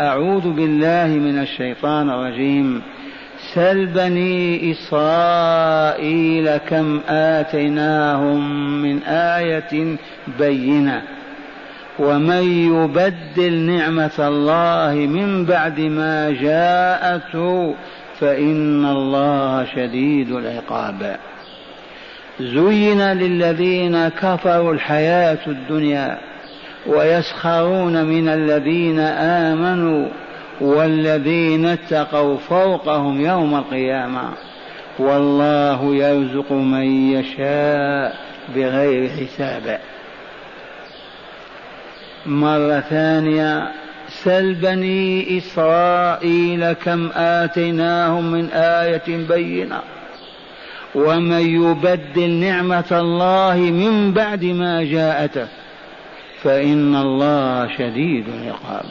أعوذ 0.00 0.52
بالله 0.52 1.06
من 1.06 1.38
الشيطان 1.38 2.10
الرجيم. 2.10 2.82
سل 3.54 3.86
بني 3.86 4.72
إسرائيل 4.72 6.56
كم 6.56 7.00
آتيناهم 7.08 8.72
من 8.82 9.02
آية 9.02 9.96
بينة. 10.38 11.02
ومن 11.98 12.42
يبدل 12.74 13.52
نعمة 13.52 14.18
الله 14.18 14.94
من 14.94 15.44
بعد 15.44 15.80
ما 15.80 16.30
جاءته 16.30 17.74
فإن 18.20 18.84
الله 18.84 19.64
شديد 19.64 20.30
العقاب. 20.30 21.16
زين 22.40 23.00
للذين 23.00 24.08
كفروا 24.08 24.72
الحياة 24.72 25.46
الدنيا. 25.46 26.33
ويسخرون 26.86 28.04
من 28.04 28.28
الذين 28.28 29.00
آمنوا 29.00 30.08
والذين 30.60 31.66
اتقوا 31.66 32.36
فوقهم 32.36 33.20
يوم 33.20 33.54
القيامة. 33.54 34.22
والله 34.98 35.94
يرزق 35.94 36.52
من 36.52 37.12
يشاء 37.12 38.16
بغير 38.56 39.10
حساب. 39.10 39.78
مرة 42.26 42.80
ثانية 42.80 43.70
سل 44.08 44.54
بني 44.54 45.38
إسرائيل 45.38 46.72
كم 46.72 47.10
آتيناهم 47.14 48.32
من 48.32 48.50
آية 48.50 49.26
بينة. 49.28 49.80
ومن 50.94 51.40
يبدل 51.40 52.30
نعمة 52.30 52.84
الله 52.92 53.56
من 53.56 54.12
بعد 54.12 54.44
ما 54.44 54.84
جاءته. 54.84 55.46
فإن 56.44 56.96
الله 56.96 57.68
شديد 57.78 58.24
العقاب. 58.28 58.84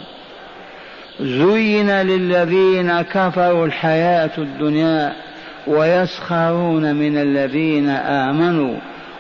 زين 1.20 1.90
للذين 1.90 3.02
كفروا 3.02 3.66
الحياة 3.66 4.32
الدنيا 4.38 5.14
ويسخرون 5.68 6.96
من 6.96 7.18
الذين 7.18 7.90
آمنوا 7.90 8.76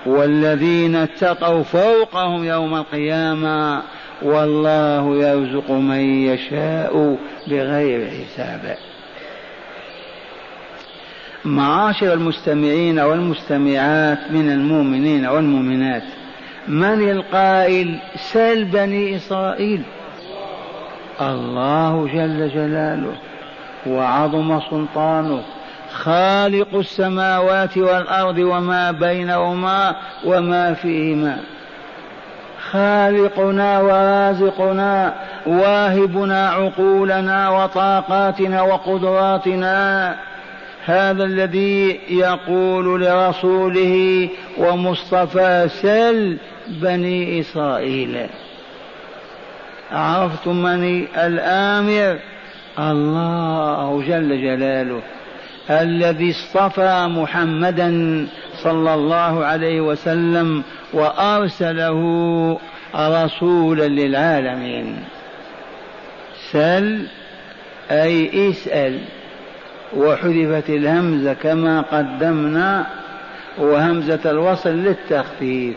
والذين 0.06 0.95
اتقوا 0.95 1.64
فوقهم 1.64 2.44
يوم 2.44 2.76
القيامة 2.76 3.81
والله 4.22 5.16
يرزق 5.16 5.72
من 5.72 6.26
يشاء 6.26 7.17
بغير 7.48 8.09
حساب. 8.09 8.78
معاشر 11.45 12.14
المستمعين 12.14 13.00
والمستمعات 13.00 14.31
من 14.31 14.52
المؤمنين 14.52 15.26
والمؤمنات 15.26 16.04
من 16.67 17.09
القائل؟ 17.09 18.00
سل 18.16 18.64
بني 18.64 19.16
إسرائيل. 19.16 19.81
الله 21.22 22.08
جل 22.14 22.50
جلاله 22.50 23.14
وعظم 23.88 24.59
سلطانه. 24.59 25.42
خالق 25.94 26.75
السماوات 26.75 27.78
والأرض 27.78 28.38
وما 28.38 28.92
بينهما 28.92 29.95
وما 30.25 30.73
فيهما. 30.73 31.38
خالقنا 32.72 33.80
ورازقنا 33.80 35.14
واهبنا 35.45 36.50
عقولنا 36.50 37.50
وطاقاتنا 37.50 38.61
وقدراتنا. 38.61 40.16
هذا 40.86 41.23
الذي 41.23 42.00
يقول 42.09 43.02
لرسوله 43.02 44.30
ومصطفى 44.58 45.67
سل 45.81 46.38
بني 46.67 47.39
إسرائيل. 47.39 48.28
عرفتم 49.92 50.56
من 50.56 51.08
الآمر؟ 51.17 52.20
الله 52.80 54.04
جل 54.08 54.42
جلاله 54.42 55.02
الذي 55.70 56.31
اصطفى 56.31 57.08
محمدا 57.08 57.89
صلى 58.64 58.94
الله 58.94 59.45
عليه 59.45 59.81
وسلم 59.81 60.64
وأرسله 60.94 62.00
رسولا 62.95 63.88
للعالمين. 63.88 65.04
سل 66.52 67.08
أي 67.92 68.50
اسأل. 68.50 69.00
وحذفت 69.95 70.70
الهمزة 70.70 71.33
كما 71.33 71.81
قدمنا 71.81 72.87
وهمزة 73.58 74.31
الوصل 74.31 74.70
للتخفيف 74.70 75.76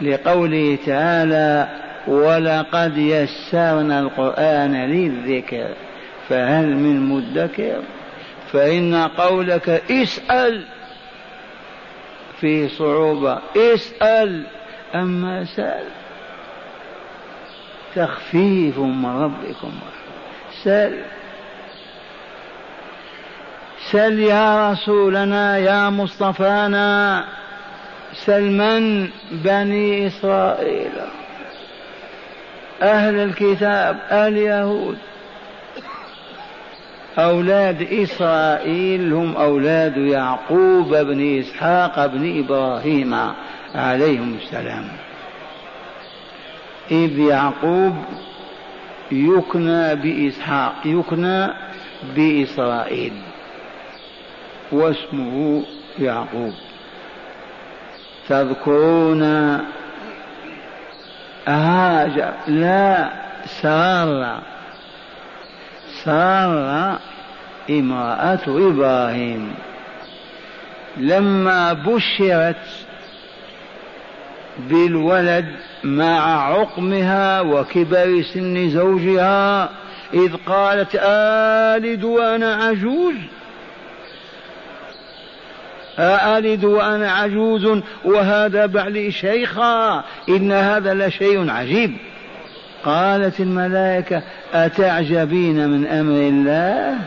لقوله 0.00 0.78
تعالى 0.86 1.68
ولقد 2.06 2.96
يسرنا 2.96 4.00
القرآن 4.00 4.74
للذكر 4.74 5.68
فهل 6.28 6.76
من 6.76 7.00
مدكر؟ 7.00 7.82
فإن 8.52 8.94
قولك 8.94 9.68
اسأل 9.90 10.64
فيه 12.40 12.68
صعوبة 12.68 13.38
اسأل 13.56 14.46
أما 14.94 15.44
سأل 15.44 15.84
تخفيف 17.94 18.78
من 18.78 19.22
ربكم. 19.22 19.72
سل 20.64 20.98
سل 23.92 24.18
يا 24.18 24.72
رسولنا 24.72 25.58
يا 25.58 25.90
مصطفانا. 25.90 27.24
سلمن 28.12 29.08
بني 29.30 30.06
إسرائيل. 30.06 30.92
أهل 32.82 33.14
الكتاب 33.14 33.98
اليهود. 34.12 34.98
أولاد 37.18 37.82
إسرائيل 37.82 39.12
هم 39.12 39.36
أولاد 39.36 39.96
يعقوب 39.96 40.96
بن 40.96 41.38
إسحاق 41.38 42.06
بن 42.06 42.44
إبراهيم 42.44 43.14
عليهم 43.74 44.38
السلام. 44.42 44.88
إذ 46.90 47.18
يعقوب 47.18 47.94
يكنى 49.12 49.94
بإسحاق 49.94 50.74
يكنى 50.84 51.48
بإسرائيل. 52.16 53.12
واسمه 54.72 55.64
يعقوب. 55.98 56.52
تذكرون 58.28 59.22
هاجر 61.46 62.32
لا 62.46 63.10
سارة 63.62 64.42
سارة 66.04 66.98
امرأة 67.70 68.40
إبراهيم. 68.46 69.54
لما 70.96 71.72
بشرت 71.72 72.66
بالولد 74.58 75.46
مع 75.84 76.44
عقمها 76.52 77.40
وكبر 77.40 78.22
سن 78.34 78.70
زوجها 78.70 79.68
إذ 80.14 80.36
قالت 80.46 80.94
آلد 81.02 82.04
وأنا 82.04 82.54
عجوز. 82.54 83.14
أألد 86.00 86.64
وأنا 86.64 87.12
عجوز 87.12 87.82
وهذا 88.04 88.66
بعلي 88.66 89.10
شيخا 89.10 90.04
إن 90.28 90.52
هذا 90.52 90.94
لشيء 90.94 91.50
عجيب. 91.50 91.96
قالت 92.84 93.40
الملائكة 93.40 94.22
أتعجبين 94.54 95.68
من 95.68 95.86
أمر 95.86 96.20
الله؟ 96.28 96.98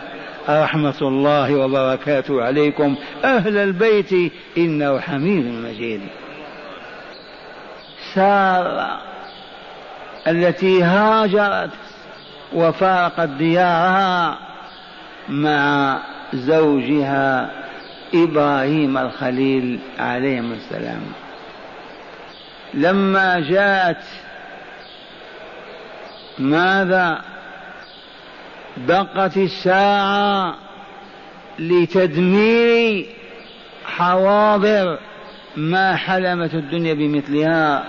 رحمة 0.49 0.97
الله 1.01 1.55
وبركاته 1.55 2.43
عليكم. 2.43 2.95
أهل 3.23 3.57
البيت 3.57 4.31
إنه 4.57 4.99
حميد 4.99 5.45
مجيد. 5.45 6.01
سارة 8.15 9.01
التي 10.27 10.83
هاجرت 10.83 11.69
وفارقت 12.53 13.29
ديارها 13.29 14.37
مع 15.29 15.97
زوجها 16.33 17.62
إبراهيم 18.13 18.97
الخليل 18.97 19.79
عليهم 19.99 20.51
السلام. 20.51 21.01
لما 22.73 23.39
جاءت 23.39 24.03
ماذا؟ 26.39 27.21
دقت 28.77 29.37
الساعة 29.37 30.55
لتدمير 31.59 33.05
حواضر 33.85 34.97
ما 35.55 35.95
حلمت 35.95 36.53
الدنيا 36.53 36.93
بمثلها 36.93 37.83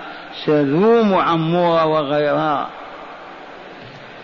سذوم 0.45 1.15
عمورة 1.15 1.87
وغيرها. 1.87 2.69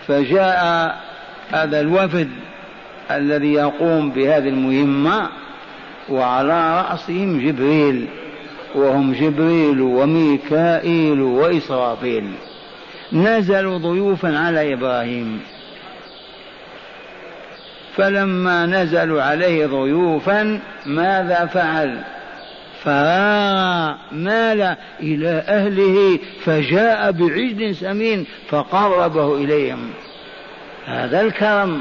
فجاء 0.07 0.97
هذا 1.53 1.81
الوفد 1.81 2.31
الذي 3.11 3.53
يقوم 3.53 4.11
بهذه 4.11 4.49
المهمة. 4.49 5.40
وعلى 6.11 6.81
رأسهم 6.81 7.41
جبريل 7.41 8.09
وهم 8.75 9.13
جبريل 9.13 9.81
وميكائيل 9.81 11.21
وإسرافيل. 11.21 12.31
نزلوا 13.13 13.79
ضيوفا 13.79 14.39
على 14.39 14.75
إبراهيم. 14.75 15.41
فلما 17.97 18.67
نزلوا 18.67 19.23
عليه 19.23 19.67
ضيوفا 19.67 20.61
ماذا 20.87 21.47
فعل؟ 21.47 21.99
فمال 22.85 24.77
إلى 25.01 25.45
أهله 25.49 26.19
فجاء 26.45 27.13
بعجل 27.13 27.75
سمين 27.75 28.27
فقربه 28.49 29.37
إليهم. 29.37 29.91
هذا 30.87 31.21
الكرم. 31.21 31.81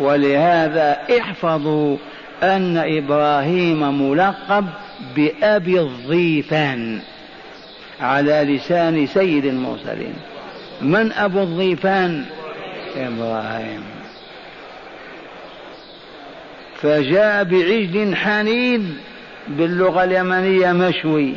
ولهذا 0.00 0.98
احفظوا 1.20 1.96
أن 2.44 2.76
إبراهيم 2.76 4.10
ملقب 4.10 4.66
بأبي 5.16 5.80
الضيفان 5.80 7.00
على 8.00 8.56
لسان 8.56 9.06
سيد 9.06 9.44
المرسلين. 9.44 10.14
من 10.82 11.12
أبو 11.12 11.42
الضيفان؟ 11.42 12.24
إبراهيم. 12.96 13.84
فجاء 16.80 17.44
بعجل 17.44 18.16
حنين 18.16 18.98
باللغة 19.48 20.04
اليمنية 20.04 20.72
مشوي 20.72 21.34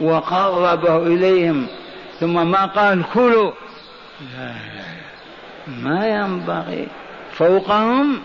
وقربه 0.00 1.06
إليهم 1.06 1.66
ثم 2.20 2.50
ما 2.50 2.66
قال؟ 2.66 3.02
كلوا. 3.14 3.52
لا 4.38 4.54
ما 5.82 6.06
ينبغي. 6.06 6.86
فوقهم 7.32 8.18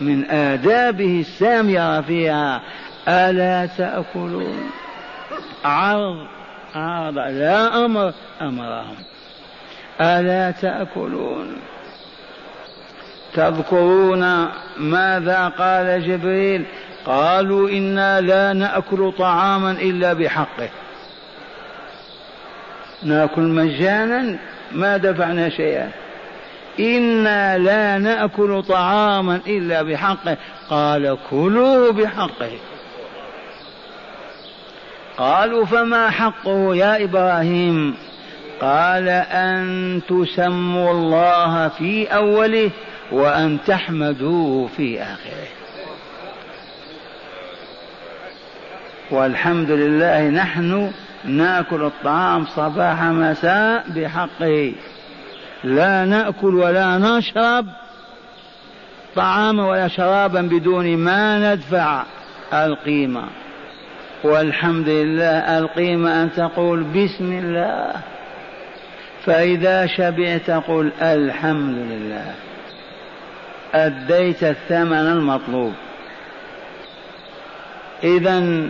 من 0.00 0.30
آدابه 0.30 1.20
السامية 1.20 2.00
فيها. 2.00 2.62
ألا 3.08 3.66
تأكلون؟ 3.66 4.70
عرض 5.64 6.26
عرض 6.74 7.18
لا 7.18 7.84
أمر 7.84 8.12
أمرهم. 8.42 8.96
ألا 10.00 10.50
تأكلون؟ 10.50 11.56
تذكرون 13.34 14.48
ماذا 14.78 15.48
قال 15.48 16.08
جبريل؟ 16.08 16.64
قالوا 17.06 17.70
إنا 17.70 18.20
لا 18.20 18.52
نأكل 18.52 19.12
طعاما 19.18 19.70
إلا 19.70 20.12
بحقه. 20.12 20.68
نأكل 23.02 23.42
مجانا؟ 23.42 24.38
ما 24.72 24.96
دفعنا 24.96 25.48
شيئا. 25.48 25.90
إنا 26.80 27.58
لا 27.58 27.98
نأكل 27.98 28.62
طعاما 28.62 29.40
إلا 29.46 29.82
بحقه 29.82 30.36
قال 30.70 31.18
كلوا 31.30 31.92
بحقه 31.92 32.50
قالوا 35.18 35.64
فما 35.64 36.10
حقه 36.10 36.76
يا 36.76 37.04
إبراهيم؟ 37.04 37.94
قال 38.60 39.08
أن 39.08 40.00
تسموا 40.08 40.90
الله 40.90 41.68
في 41.68 42.06
أوله 42.06 42.70
وأن 43.12 43.58
تحمدوه 43.66 44.68
في 44.76 45.02
آخره 45.02 45.48
والحمد 49.10 49.70
لله 49.70 50.28
نحن 50.28 50.92
ناكل 51.24 51.82
الطعام 51.82 52.46
صباح 52.46 53.02
مساء 53.02 53.84
بحقه 53.88 54.72
لا 55.64 56.04
نأكل 56.04 56.54
ولا 56.54 56.98
نشرب 56.98 57.66
طعاما 59.14 59.66
ولا 59.66 59.88
شرابا 59.88 60.40
بدون 60.42 60.96
ما 60.96 61.54
ندفع 61.54 62.02
القيمة. 62.52 63.24
والحمد 64.24 64.88
لله 64.88 65.58
القيمة 65.58 66.22
أن 66.22 66.32
تقول 66.32 66.82
بسم 66.82 67.32
الله. 67.32 67.92
فإذا 69.24 69.86
شبعت 69.86 70.50
قل 70.50 70.90
الحمد 71.02 71.76
لله. 71.76 72.34
أديت 73.74 74.44
الثمن 74.44 74.92
المطلوب. 74.92 75.72
اذا 78.04 78.68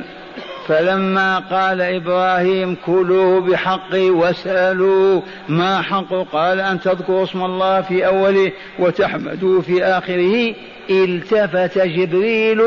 فلما 0.68 1.38
قال 1.38 1.80
إبراهيم 1.80 2.76
كلوه 2.86 3.40
بحقه 3.40 4.10
وسألوا 4.10 5.20
ما 5.48 5.82
حق. 5.82 6.14
قال 6.32 6.60
أن 6.60 6.80
تذكروا 6.80 7.24
اسم 7.24 7.44
الله 7.44 7.80
في 7.80 8.06
أوله 8.06 8.52
وتحمدوه 8.78 9.60
في 9.60 9.84
آخره. 9.84 10.54
التفت 10.90 11.78
جبريل 11.78 12.62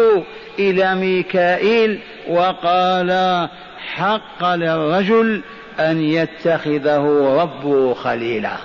إلى 0.59 0.95
ميكائيل 0.95 1.99
وقال 2.27 3.49
حق 3.77 4.53
للرجل 4.55 5.41
أن 5.79 6.01
يتخذه 6.01 7.35
ربه 7.41 7.93
خليلا. 7.93 8.57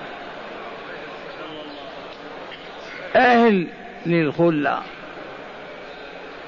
أهل 3.16 3.66
للخلة. 4.06 4.78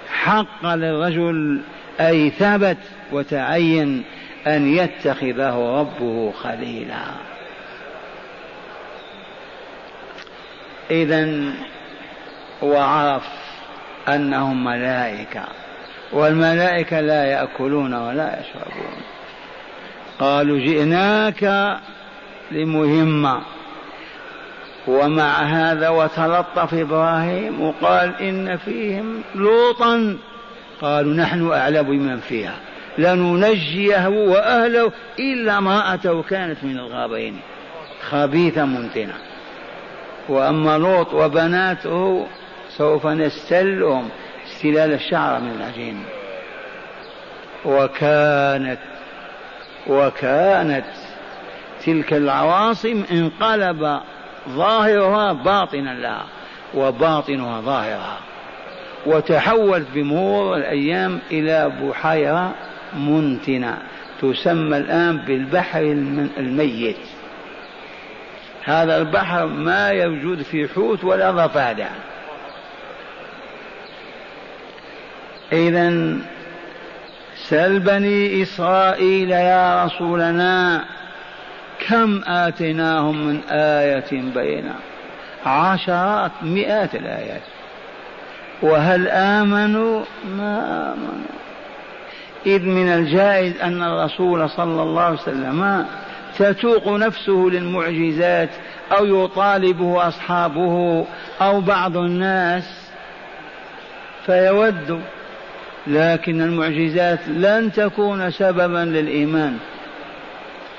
حق 0.09 0.75
للرجل 0.75 1.61
أي 2.01 2.31
ثبت 2.31 2.79
وتعين 3.13 4.05
أن 4.47 4.75
يتخذه 4.77 5.79
ربه 5.81 6.33
خليلا. 6.43 7.05
إذا 10.91 11.53
وعرف 12.63 13.23
أنهم 14.09 14.65
ملائكة 14.65 15.45
والملائكة 16.13 17.01
لا 17.01 17.25
يأكلون 17.25 17.95
ولا 17.95 18.41
يشربون. 18.41 18.97
قالوا 20.19 20.59
جئناك 20.59 21.79
لمهمة 22.51 23.43
ومع 24.87 25.43
هذا 25.43 25.89
وتلطف 25.89 26.75
إبراهيم 26.75 27.63
وقال 27.63 28.23
إن 28.23 28.57
فيهم 28.57 29.23
لوطا. 29.35 30.19
قالوا 30.83 31.15
نحن 31.15 31.53
أعلم 31.53 31.83
بمن 31.83 32.21
فيها. 32.21 32.55
لننجيه 32.99 34.09
وأهله 34.09 34.93
إلا 35.19 35.59
امرأته 35.59 36.23
كانت 36.23 36.65
من 36.65 36.79
الغابين 36.79 37.41
خبيثة 38.11 38.65
منتنة 38.65 39.15
وأما 40.29 40.79
لوط 40.79 41.15
وبناته 41.15 42.27
سوف 42.69 43.07
نستلهم 43.07 44.09
استلال 44.47 44.93
الشعر 44.93 45.41
من 45.41 45.51
العجين. 45.51 46.05
وكانت 47.65 48.79
وكانت 49.87 50.85
تلك 51.85 52.13
العواصم 52.13 53.05
انقلب 53.13 54.01
ظاهرها 54.49 55.33
باطنا 55.33 55.91
لها 55.91 56.25
وباطنها 56.75 57.61
ظاهرها. 57.61 58.32
وتحولت 59.07 59.87
بمرور 59.95 60.57
الأيام 60.57 61.19
إلى 61.31 61.73
بحيرة 61.83 62.55
منتنة 62.97 63.79
تسمى 64.23 64.77
الآن 64.77 65.17
بالبحر 65.17 65.81
الميت. 66.39 66.97
هذا 68.65 68.99
البحر 68.99 69.47
ما 69.47 69.89
يوجد 69.89 70.43
في 70.43 70.69
حوت 70.69 71.05
ولا 71.05 71.31
ضفادع. 71.31 71.89
إذا 75.53 76.17
سل 77.49 77.79
بني 77.81 78.43
إسرائيل 78.43 79.31
يا 79.31 79.85
رسولنا 79.85 80.85
كم 81.89 82.23
آتيناهم 82.27 83.27
من 83.27 83.41
آية 83.51 84.23
بينة 84.35 84.75
عشرات 85.47 86.31
مئات 86.43 86.95
الآيات. 86.95 87.43
وهل 88.63 89.09
آمنوا؟ 89.09 90.05
ما 90.37 90.93
آمنوا. 90.93 91.27
إذ 92.47 92.63
من 92.63 92.89
الجائز 92.89 93.61
أن 93.61 93.83
الرسول 93.83 94.51
صلى 94.51 94.83
الله 94.83 95.03
عليه 95.03 95.19
وسلم 95.19 95.87
تتوق 96.39 96.89
نفسه 96.89 97.49
للمعجزات 97.53 98.49
أو 98.99 99.25
يطالبه 99.25 100.09
أصحابه 100.09 101.07
أو 101.41 101.61
بعض 101.61 101.97
الناس 101.97 102.91
فيود. 104.27 105.01
لكن 105.87 106.43
المعجزات 106.43 107.19
لن 107.29 107.73
تكون 107.73 108.31
سببا 108.31 108.85
للإيمان. 108.85 109.57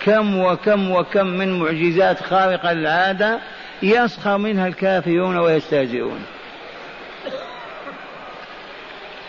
كم 0.05 0.39
وكم 0.39 0.91
وكم 0.91 1.27
من 1.27 1.59
معجزات 1.59 2.23
خارقة 2.23 2.73
للعادة 2.73 3.39
يسخر 3.83 4.37
منها 4.37 4.67
الكافرون 4.67 5.37
ويستهزئون. 5.37 6.19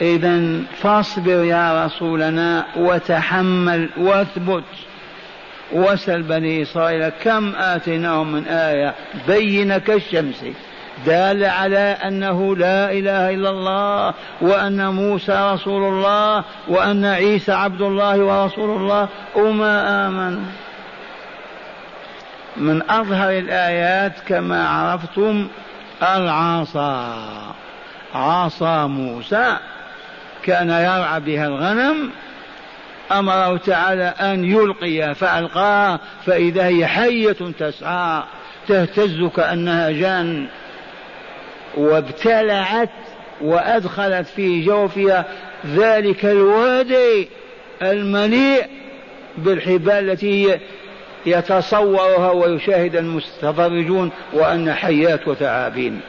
إذا 0.01 0.61
فاصبر 0.83 1.45
يا 1.45 1.87
رسولنا 1.87 2.65
وتحمل 2.77 3.91
واثبت. 3.97 4.65
وسل 5.73 6.23
بني 6.23 6.63
إسرائيل 6.63 7.09
كم 7.09 7.55
آتيناهم 7.57 8.33
من 8.33 8.47
آية 8.47 8.95
بين 9.27 9.79
كالشمس 9.79 10.45
دال 11.07 11.45
على 11.45 11.79
أنه 11.79 12.57
لا 12.57 12.93
إله 12.93 13.31
إلا 13.31 13.51
الله 13.51 14.15
وأن 14.41 14.95
موسى 14.95 15.51
رسول 15.55 15.83
الله 15.83 16.45
وأن 16.69 17.05
عيسى 17.05 17.53
عبد 17.53 17.81
الله 17.81 18.19
ورسول 18.19 18.77
الله. 18.77 19.09
وما 19.35 20.07
آمنوا 20.07 20.45
من 22.57 22.91
أظهر 22.91 23.31
الآيات 23.31 24.13
كما 24.29 24.69
عرفتم 24.69 25.49
العصا. 26.03 27.15
عصا 28.15 28.87
موسى. 28.87 29.57
كان 30.45 30.71
يرعى 30.71 31.21
بها 31.21 31.47
الغنم 31.47 32.11
أمره 33.13 33.57
تعالى 33.57 34.15
أن 34.21 34.45
يلقي 34.45 35.15
فألقاها 35.15 36.01
فإذا 36.27 36.67
هي 36.67 36.87
حية 36.87 37.37
تسعى 37.59 38.23
تهتز 38.69 39.23
كأنها 39.37 39.91
جان. 39.91 40.47
وابتلعت 41.77 42.91
وأدخلت 43.41 44.27
في 44.27 44.65
جوفها 44.65 45.25
ذلك 45.67 46.25
الوادي 46.25 47.29
المليء 47.83 48.67
بالحبال 49.39 50.11
التي 50.11 50.61
يتصورها 51.27 52.31
ويشاهد 52.31 52.97
المستفرجون 52.97 54.11
وأن 54.33 54.73
حيات 54.73 55.29
وثعابين 55.29 56.01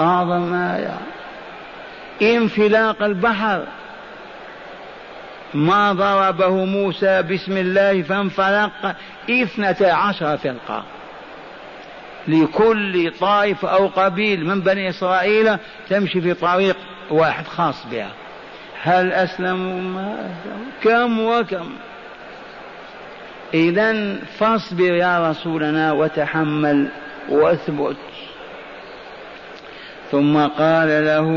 أعظم 0.00 0.54
آية. 0.54 0.98
انفلاق 2.22 3.02
البحر. 3.02 3.64
ما 5.54 5.92
ضربه 5.92 6.64
موسى 6.64 7.22
بسم 7.22 7.56
الله 7.56 8.02
فانفلق 8.02 8.94
اثنتا 9.30 9.84
عشر 9.84 10.36
فرقة. 10.36 10.84
لكل 12.28 13.12
طائف 13.20 13.64
أو 13.64 13.86
قبيل 13.86 14.46
من 14.46 14.60
بني 14.60 14.88
إسرائيل 14.88 15.56
تمشي 15.88 16.20
في 16.20 16.34
طريق 16.34 16.76
واحد 17.10 17.46
خاص 17.46 17.86
بها. 17.90 18.10
هل 18.82 19.12
أسلموا؟ 19.12 19.80
ما 19.80 20.30
كم 20.82 21.20
وكم. 21.20 21.72
إذا 23.54 24.16
فاصبر 24.38 24.94
يا 24.94 25.30
رسولنا 25.30 25.92
وتحمل 25.92 26.88
واثبت. 27.28 27.96
ثم 30.10 30.46
قال 30.46 30.88
له 30.88 31.28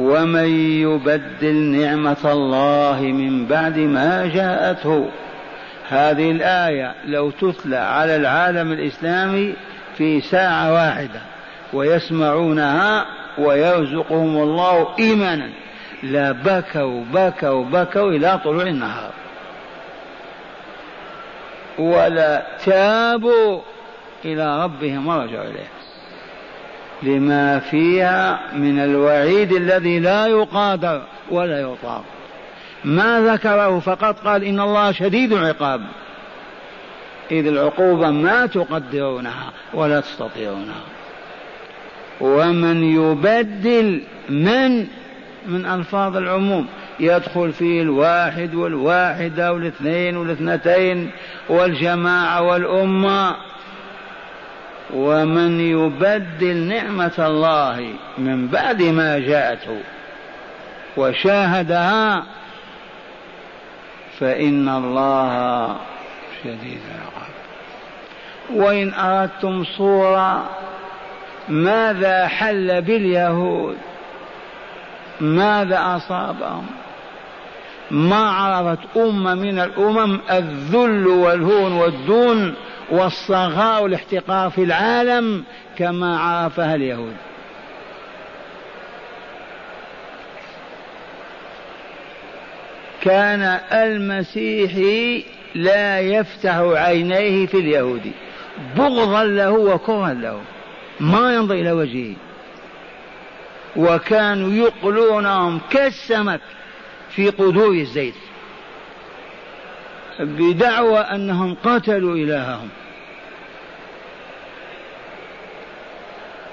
ومن 0.00 0.48
يبدل 0.80 1.54
نعمة 1.54 2.32
الله 2.32 3.00
من 3.02 3.46
بعد 3.46 3.78
ما 3.78 4.26
جاءته. 4.26 5.10
هذه 5.88 6.30
الآية 6.30 6.94
لو 7.04 7.30
تتلى 7.30 7.76
على 7.76 8.16
العالم 8.16 8.72
الإسلامي 8.72 9.54
في 9.98 10.20
ساعة 10.20 10.72
واحدة 10.72 11.20
ويسمعونها 11.72 13.06
ويرزقهم 13.38 14.36
الله 14.36 14.88
إيمانا. 14.98 15.48
لا 16.02 16.32
بكوا 16.32 17.04
بكوا 17.12 17.64
بكوا 17.64 18.10
إلى 18.10 18.40
طلوع 18.44 18.62
النهار. 18.62 19.10
ولا 21.78 22.42
تابوا 22.64 23.60
إلى 24.24 24.64
ربهم 24.64 25.06
ورجعوا 25.06 25.44
إليه. 25.44 25.81
لما 27.02 27.58
فيها 27.58 28.40
من 28.54 28.78
الوعيد 28.78 29.52
الذي 29.52 29.98
لا 29.98 30.26
يقادر 30.26 31.02
ولا 31.30 31.60
يطاق. 31.60 32.04
ما 32.84 33.20
ذكره 33.20 33.78
فقط 33.78 34.20
قال 34.20 34.44
إن 34.44 34.60
الله 34.60 34.92
شديد 34.92 35.32
العقاب. 35.32 35.80
إذ 37.30 37.46
العقوبة 37.46 38.10
ما 38.10 38.46
تقدرونها 38.46 39.52
ولا 39.74 40.00
تستطيعونها. 40.00 40.82
ومن 42.20 42.84
يبدل 42.84 44.02
من؟ 44.28 44.86
من 45.46 45.66
ألفاظ 45.66 46.16
العموم. 46.16 46.66
يدخل 47.00 47.52
فيه 47.52 47.82
الواحد 47.82 48.54
والواحدة 48.54 49.52
والاثنين 49.52 50.16
والاثنتين 50.16 51.10
والجماعة 51.48 52.42
والأمة. 52.42 53.36
ومن 54.94 55.60
يبدل 55.60 56.56
نعمة 56.56 57.12
الله 57.18 57.94
من 58.18 58.48
بعد 58.48 58.82
ما 58.82 59.18
جاءته 59.18 59.80
وشاهدها 60.96 62.24
فإن 64.20 64.68
الله 64.68 65.76
شديد 66.44 66.80
العقاب. 66.90 67.32
وإن 68.50 68.94
أردتم 68.94 69.64
صورة 69.64 70.50
ماذا 71.48 72.26
حل 72.26 72.82
باليهود؟ 72.82 73.76
ماذا 75.20 75.96
أصابهم؟ 75.96 76.66
ما 77.90 78.30
عرفت 78.30 78.96
أمة 78.96 79.34
من 79.34 79.58
الأمم 79.58 80.20
الذل 80.30 81.06
والهون 81.06 81.72
والدون 81.72 82.54
والصغار 82.90 83.82
والاحتقار 83.82 84.50
في 84.50 84.62
العالم 84.64 85.44
كما 85.78 86.18
عرفها 86.18 86.74
اليهود. 86.74 87.16
كان 93.02 93.60
المسيحي 93.72 95.24
لا 95.54 96.00
يفتح 96.00 96.56
عينيه 96.56 97.46
في 97.46 97.56
اليهودي 97.56 98.12
بغضا 98.76 99.24
له 99.24 99.50
وكرها 99.50 100.14
له. 100.14 100.40
ما 101.00 101.34
ينظر 101.34 101.54
إلى 101.54 101.72
وجهه. 101.72 102.14
وكانوا 103.76 104.52
يقلونهم 104.52 105.60
كالسمك 105.70 106.40
في 107.10 107.30
قدور 107.30 107.74
الزيت. 107.74 108.14
بدعوى 110.20 110.98
أنهم 110.98 111.56
قتلوا 111.64 112.14
إلههم. 112.14 112.68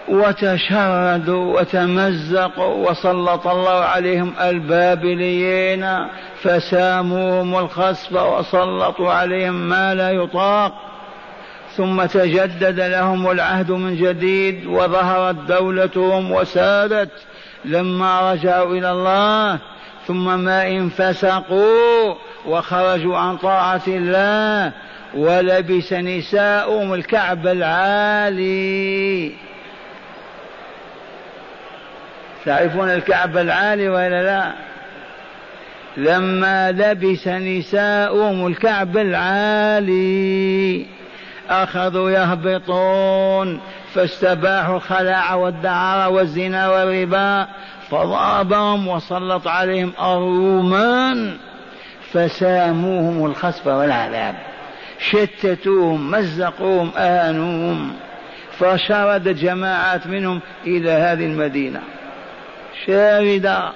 وتشردوا 0.07 1.59
وتمزقوا 1.59 2.89
وسلط 2.89 3.47
الله 3.47 3.71
عليهم 3.71 4.33
البابليين 4.41 6.07
فساموهم 6.41 7.57
الخسف 7.57 8.13
وسلطوا 8.13 9.11
عليهم 9.11 9.69
ما 9.69 9.95
لا 9.95 10.11
يطاق. 10.11 10.73
ثم 11.77 12.05
تجدد 12.05 12.79
لهم 12.79 13.31
العهد 13.31 13.71
من 13.71 13.95
جديد 13.95 14.65
وظهرت 14.65 15.35
دولتهم 15.35 16.31
وسادت. 16.31 17.11
لما 17.65 18.31
رجعوا 18.31 18.75
إلى 18.75 18.91
الله 18.91 19.59
ثم 20.07 20.39
ما 20.39 20.67
انفسقوا 20.67 22.15
وخرجوا 22.45 23.17
عن 23.17 23.37
طاعة 23.37 23.81
الله 23.87 24.71
ولبس 25.13 25.93
نساؤهم 25.93 26.93
الكعب 26.93 27.47
العالي. 27.47 29.31
تعرفون 32.45 32.89
الكعب 32.89 33.37
العالي 33.37 33.89
ولا 33.89 34.23
لا؟ 34.23 34.53
لما 35.97 36.71
لبس 36.71 37.27
نساؤهم 37.27 38.47
الكعب 38.47 38.97
العالي 38.97 40.85
أخذوا 41.49 42.11
يهبطون 42.11 43.59
فاستباحوا 43.93 44.75
الخلاع 44.75 45.33
والدعارة 45.33 46.09
والزنا 46.09 46.69
والربا 46.69 47.47
فضربهم 47.89 48.87
وسلط 48.87 49.47
عليهم 49.47 49.93
الرومان 50.01 51.37
فساموهم 52.13 53.25
الخسف 53.25 53.67
والعذاب. 53.67 54.35
شتتوهم 54.99 56.11
مزقوهم 56.11 56.91
اهانوهم 56.97 57.93
فشردت 58.59 59.37
جماعات 59.37 60.07
منهم 60.07 60.41
إلى 60.67 60.91
هذه 60.91 61.25
المدينة. 61.25 61.81
شاردة 62.85 63.71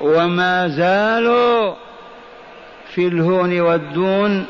وما 0.00 0.68
زالوا 0.68 1.74
في 2.94 3.08
الهون 3.08 3.60
والدون 3.60 4.46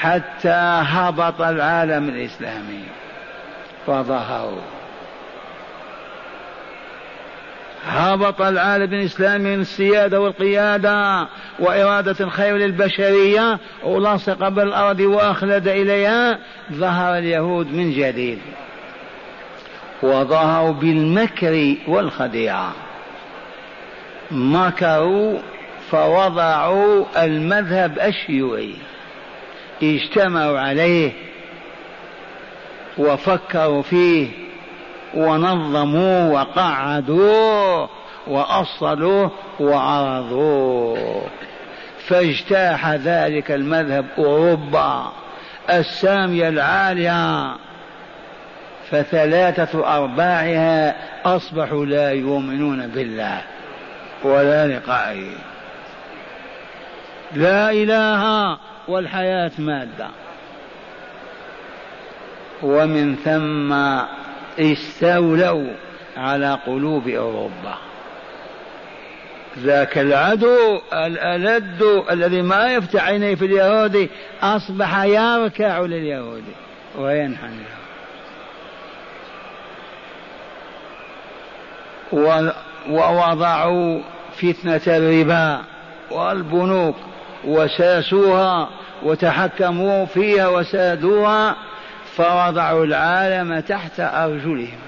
حتى 0.00 0.82
هبط 0.82 1.40
العالم 1.40 2.08
الإسلامي. 2.08 2.84
فظهروا. 3.86 4.81
هبط 7.86 8.42
العالم 8.42 8.94
الإسلامي 8.94 9.56
من 9.56 9.60
السيادة 9.60 10.20
والقيادة 10.20 11.28
وإرادة 11.58 12.16
الخير 12.20 12.56
للبشرية 12.56 13.58
ولصق 13.84 14.48
بالأرض 14.48 15.00
وأخلد 15.00 15.68
إليها 15.68 16.38
ظهر 16.72 17.18
اليهود 17.18 17.72
من 17.72 17.90
جديد. 17.90 18.38
وظهروا 20.02 20.72
بالمكر 20.72 21.74
والخديعة. 21.88 22.72
مكروا 24.30 25.38
فوضعوا 25.90 27.04
المذهب 27.24 27.98
الشيوعي. 27.98 28.74
اجتمعوا 29.82 30.58
عليه 30.58 31.12
وفكروا 32.98 33.82
فيه 33.82 34.41
ونظموه 35.14 36.30
وقعدوه 36.30 37.88
وأصلوه 38.26 39.30
وعرضوه 39.60 41.22
فاجتاح 42.06 42.90
ذلك 42.90 43.50
المذهب 43.50 44.06
أوروبا 44.18 45.12
السامية 45.70 46.48
العالية 46.48 47.54
فثلاثة 48.90 49.96
أرباعها 49.96 50.96
أصبحوا 51.24 51.86
لا 51.86 52.10
يؤمنون 52.12 52.86
بالله 52.86 53.42
ولا 54.24 54.66
لقائه. 54.66 55.30
لا 57.32 57.70
إله 57.70 58.56
والحياة 58.88 59.50
مادة. 59.58 60.08
ومن 62.62 63.16
ثم 63.16 63.72
استولوا 64.58 65.72
على 66.16 66.58
قلوب 66.66 67.08
أوروبا. 67.08 67.74
ذاك 69.58 69.98
العدو 69.98 70.80
الألد 70.92 72.02
الذي 72.10 72.42
ما 72.42 72.72
يفتح 72.72 73.04
عينيه 73.04 73.34
في 73.34 73.44
اليهود 73.44 74.08
أصبح 74.42 75.02
يركع 75.04 75.80
لليهود 75.80 76.44
وينحني 76.98 77.64
ووضعوا 82.90 84.00
فتنة 84.36 84.80
الربا 84.86 85.60
والبنوك 86.10 86.96
وساسوها 87.44 88.68
وتحكموا 89.02 90.06
فيها 90.06 90.48
وسادوها 90.48 91.56
فوضعوا 92.16 92.84
العالم 92.84 93.60
تحت 93.60 94.00
أرجلهم. 94.00 94.78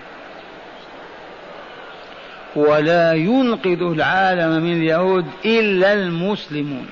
ولا 2.56 3.12
ينقذ 3.12 3.82
العالم 3.82 4.62
من 4.62 4.72
اليهود 4.72 5.26
إلا 5.44 5.92
المسلمون. 5.92 6.88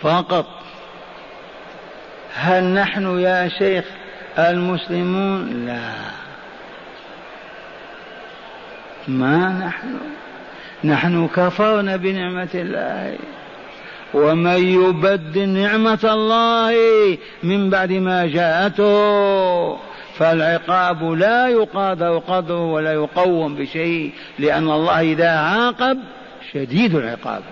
فقط. 0.00 0.46
هل 2.34 2.64
نحن 2.64 3.18
يا 3.18 3.48
شيخ 3.48 3.84
المسلمون؟ 4.38 5.66
لا. 5.66 5.92
ما 9.08 9.48
نحن. 9.66 9.98
نحن 10.84 11.28
كفرنا 11.28 11.96
بنعمة 11.96 12.48
الله. 12.54 13.18
ومن 14.14 14.58
يبدل 14.58 15.48
نعمة 15.48 15.98
الله 16.04 16.74
من 17.42 17.70
بعد 17.70 17.92
ما 17.92 18.26
جاءته 18.26 19.76
فالعقاب 20.18 21.12
لا 21.12 21.48
يقادر 21.48 22.18
قدره 22.18 22.64
ولا 22.64 22.92
يقوم 22.92 23.54
بشيء 23.54 24.12
لأن 24.38 24.70
الله 24.70 25.00
إذا 25.00 25.30
عاقب 25.30 25.98
شديد 26.52 26.94
العقاب. 26.94 27.42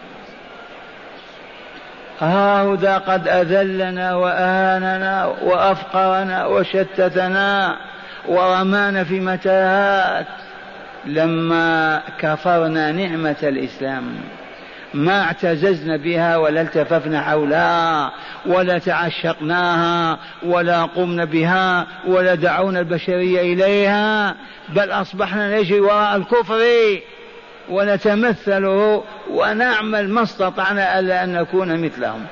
هذا 2.18 2.99
قد 2.99 3.28
أذلنا 3.28 4.14
وأهاننا 4.14 5.26
وأفقرنا 5.42 6.46
وشتتنا 6.46 7.76
ورمانا 8.28 9.04
في 9.04 9.20
متاهات 9.20 10.26
لما 11.06 12.00
كفرنا 12.18 12.92
نعمة 12.92 13.37
الإسلام. 13.42 14.04
ما 14.94 15.22
اعتززنا 15.22 15.96
بها 15.96 16.36
ولا 16.36 16.60
التففنا 16.60 17.20
حولها 17.20 18.12
ولا 18.46 18.78
تعشقناها 18.78 20.18
ولا 20.42 20.84
قمنا 20.84 21.24
بها 21.24 21.86
ولا 22.06 22.34
دعونا 22.34 22.80
البشرية 22.80 23.40
إليها 23.54 24.34
بل 24.68 24.90
أصبحنا 24.90 25.60
نجري 25.60 25.80
وراء 25.80 26.16
الكفر 26.16 26.64
ونتمثله 27.70 29.04
ونعمل 29.30 30.08
ما 30.08 30.22
استطعنا 30.22 30.98
ألا 30.98 31.24
أن 31.24 31.32
نكون 31.32 31.84
مثلهم. 31.84 32.26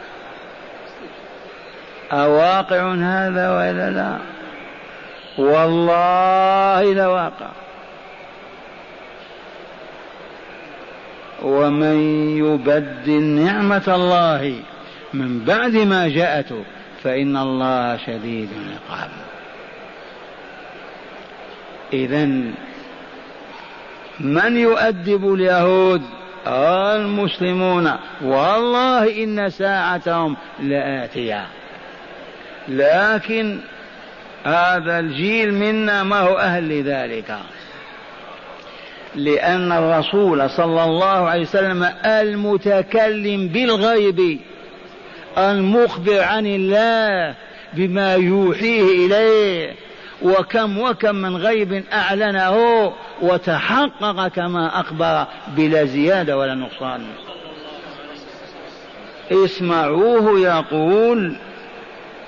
أواقع 2.13 2.95
هذا 2.95 3.51
وإلا 3.51 3.91
لا؟ 3.91 4.19
والله 5.39 6.95
لواقع. 6.95 7.62
ومن 11.43 11.99
يبدل 12.39 13.23
نعمة 13.23 13.83
الله 13.89 14.55
من 15.15 15.45
بعد 15.45 15.77
ما 15.77 16.09
جاءته 16.09 16.65
فإن 17.03 17.37
الله 17.37 17.97
شديد 17.97 18.49
العقاب. 18.67 19.11
إذا 21.93 22.25
من 24.21 24.57
يؤدب 24.57 25.35
اليهود؟ 25.35 26.03
المسلمون. 26.47 27.93
والله 28.23 29.25
إن 29.25 29.51
ساعتهم 29.51 30.37
لآتية. 30.61 31.47
لكن 32.69 33.59
هذا 34.45 34.99
الجيل 34.99 35.55
منا 35.55 36.03
ما 36.03 36.21
هو 36.21 36.39
أهل 36.39 36.69
لذلك. 36.69 37.39
لأن 39.15 39.73
الرسول 39.73 40.51
صلى 40.51 40.85
الله 40.85 41.29
عليه 41.29 41.43
وسلم 41.43 41.89
المتكلم 42.05 43.49
بالغيب 43.49 44.41
المخبر 45.39 46.21
عن 46.21 46.47
الله 46.47 47.35
بما 47.73 48.15
يوحيه 48.15 49.07
إليه 49.07 49.75
وكم 50.23 50.79
وكم 50.79 51.15
من 51.15 51.37
غيب 51.37 51.85
أعلنه 51.93 52.93
وتحقق 53.23 54.29
كما 54.29 54.81
أخبر 54.81 55.27
بلا 55.57 55.85
زيادة 55.85 56.39
ولا 56.39 56.55
نقصان. 56.55 57.03
اسمعوه 59.31 60.41
يقول 60.41 61.37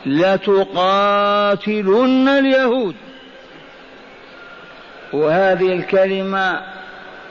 لتقاتلن 0.06 1.48
اليهود. 2.28 2.94
وهذه 5.12 5.72
الكلمة 5.72 6.73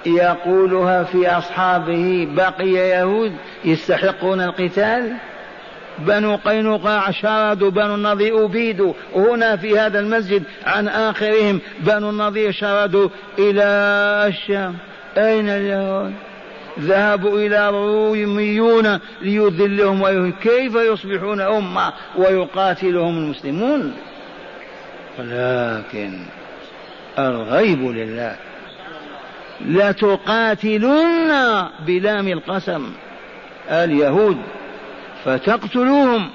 يقولها 0.06 1.04
في 1.04 1.28
أصحابه 1.28 2.28
بقي 2.36 2.70
يهود 2.70 3.34
يستحقون 3.66 4.42
القتال؟ 4.42 5.14
بنو 6.00 6.36
قينقاع 6.36 7.12
شردوا 7.12 7.70
بنو 7.70 7.96
النضير 7.96 8.46
أبيدوا 8.46 8.94
هنا 9.16 9.56
في 9.56 9.80
هذا 9.80 10.00
المسجد 10.00 10.44
عن 10.66 10.88
آخرهم 10.88 11.62
بنو 11.80 12.10
النضير 12.10 12.52
شردوا 12.52 13.10
إلى 13.40 13.64
الشام. 14.28 14.76
أين 15.18 15.50
اليهود؟ 15.50 16.14
ذهبوا 16.80 17.40
إلى 17.40 17.70
روميون 17.70 19.00
ليذلهم 19.22 20.02
ويهلكوا 20.02 20.40
كيف 20.42 20.76
يصبحون 20.76 21.42
أمة 21.42 21.94
ويقاتلهم 22.16 23.18
المسلمون؟ 23.18 23.94
ولكن 25.20 26.20
الغيب 27.20 27.82
لله. 27.82 28.36
لتقاتلن 29.66 31.32
بلام 31.88 32.28
القسم 32.28 32.92
اليهود 33.70 34.38
فتقتلوهم 35.26 36.30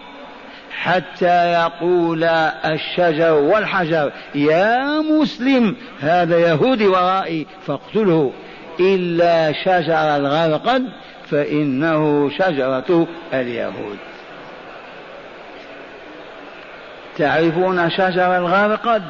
حتى 0.82 1.52
يقول 1.52 2.24
الشجر 2.24 3.32
والحجر 3.32 4.12
يا 4.34 5.00
مسلم 5.00 5.76
هذا 6.00 6.38
يهودي 6.38 6.86
ورائي 6.86 7.46
فاقتله. 7.66 8.32
إلا 8.80 9.52
شجر 9.52 10.16
الغرقد 10.16 10.84
فإنه 11.30 12.30
شجرة 12.30 13.06
اليهود. 13.32 13.98
تعرفون 17.16 17.90
شجر 17.90 18.36
الغرقد 18.36 19.02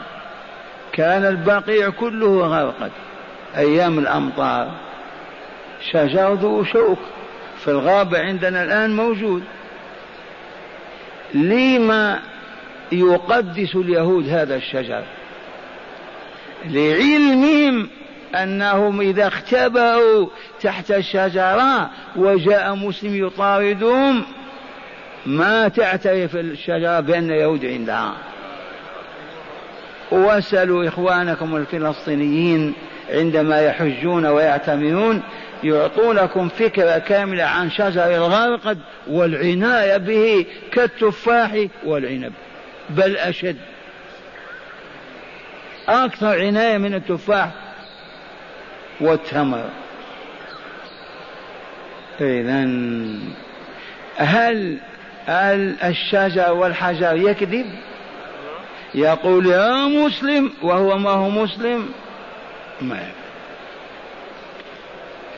كان 0.93 1.25
البقيع 1.25 1.91
كله 1.91 2.47
غرقد 2.47 2.91
أيام 3.57 3.99
الأمطار. 3.99 4.71
شجر 5.91 6.35
ذو 6.35 6.65
شوك 6.65 6.99
في 7.65 7.71
الغابة 7.71 8.19
عندنا 8.19 8.63
الآن 8.65 8.97
موجود. 8.97 9.43
لما 11.35 12.21
يقدس 12.93 13.77
اليهود 13.77 14.29
هذا 14.29 14.57
الشجر؟ 14.57 15.05
لعلمهم 16.65 17.89
أنهم 18.35 19.01
إذا 19.01 19.27
اختبأوا 19.27 20.27
تحت 20.61 20.91
الشجرة 20.91 21.91
وجاء 22.17 22.75
مسلم 22.75 23.27
يطاردهم 23.27 24.25
ما 25.27 25.69
تعترف 25.69 26.37
الشجرة 26.37 27.01
بأن 27.01 27.31
يهود 27.31 27.65
عندها؟ 27.65 28.15
واسألوا 30.11 30.89
إخوانكم 30.89 31.57
الفلسطينيين 31.57 32.75
عندما 33.11 33.61
يحجون 33.61 34.27
ويعتمرون 34.27 35.23
يعطونكم 35.65 36.49
فكرة 36.49 36.99
كاملة 36.99 37.45
عن 37.45 37.71
شجر 37.71 38.17
الغرقد 38.17 38.79
والعناية 39.09 39.97
به 39.97 40.47
كالتفاح 40.73 41.67
والعنب. 41.85 42.33
بل 42.91 43.17
أشد. 43.17 43.57
أكثر 45.89 46.41
عناية 46.41 46.79
من 46.79 46.95
التفاح 46.95 47.49
والتمر. 49.01 49.65
إذا 52.21 52.65
هل 54.17 54.79
الشجر 55.85 56.53
والحجر 56.53 57.17
يكذب؟ 57.17 57.67
يقول 58.95 59.47
يا 59.47 59.87
مسلم 59.87 60.53
وهو 60.63 60.99
ما 60.99 61.11
هو 61.11 61.31
مسلم. 61.31 61.89
ما 62.81 63.01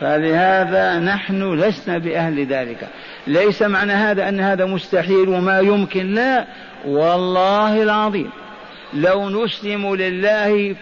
فلهذا 0.01 0.99
نحن 0.99 1.55
لسنا 1.55 1.99
بأهل 1.99 2.47
ذلك. 2.47 2.89
ليس 3.27 3.63
معنى 3.63 3.93
هذا 3.93 4.29
أن 4.29 4.41
هذا 4.41 4.65
مستحيل 4.65 5.29
وما 5.29 5.61
يمكن 5.61 6.15
لا. 6.15 6.47
والله 6.85 7.83
العظيم 7.83 8.31
لو 8.95 9.45
نسلم 9.45 9.95
لله 9.95 10.77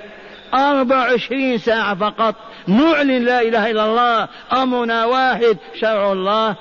أربع 0.54 0.96
وعشرين 0.96 1.58
ساعة 1.58 1.94
فقط 1.94 2.34
نعلن 2.66 3.24
لا 3.24 3.40
إله 3.40 3.70
إلا 3.70 3.84
الله 3.84 4.28
أمرنا 4.52 5.04
واحد 5.04 5.56
شرع 5.80 6.12
الله 6.12 6.56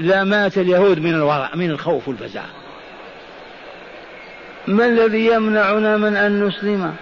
لمات 0.00 0.58
اليهود 0.58 0.98
من 0.98 1.14
الورع 1.14 1.50
من 1.54 1.70
الخوف 1.70 2.08
والفزع. 2.08 2.42
ما 4.66 4.86
الذي 4.86 5.26
يمنعنا 5.26 5.96
من 5.96 6.16
أن 6.16 6.44
نسلم؟ 6.44 6.94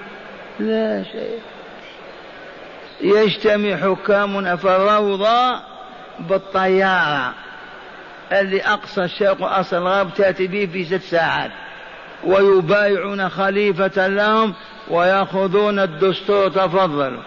لا 0.60 1.02
شيء. 1.12 1.38
يجتمع 3.02 3.76
حكامنا 3.76 4.56
في 4.56 4.76
الروضة 4.76 5.60
بالطيارة. 6.20 7.34
اللي 8.32 8.62
أقصى 8.62 9.04
الشرق 9.04 9.42
وأقصى 9.42 9.78
الغرب 9.78 10.14
تأتي 10.14 10.46
به 10.46 10.68
في 10.72 10.84
ست 10.84 11.02
ساعات. 11.02 11.50
ويبايعون 12.24 13.28
خليفة 13.28 14.08
لهم 14.08 14.54
ويأخذون 14.90 15.78
الدستور. 15.78 16.48
تفضلوا 16.48 17.22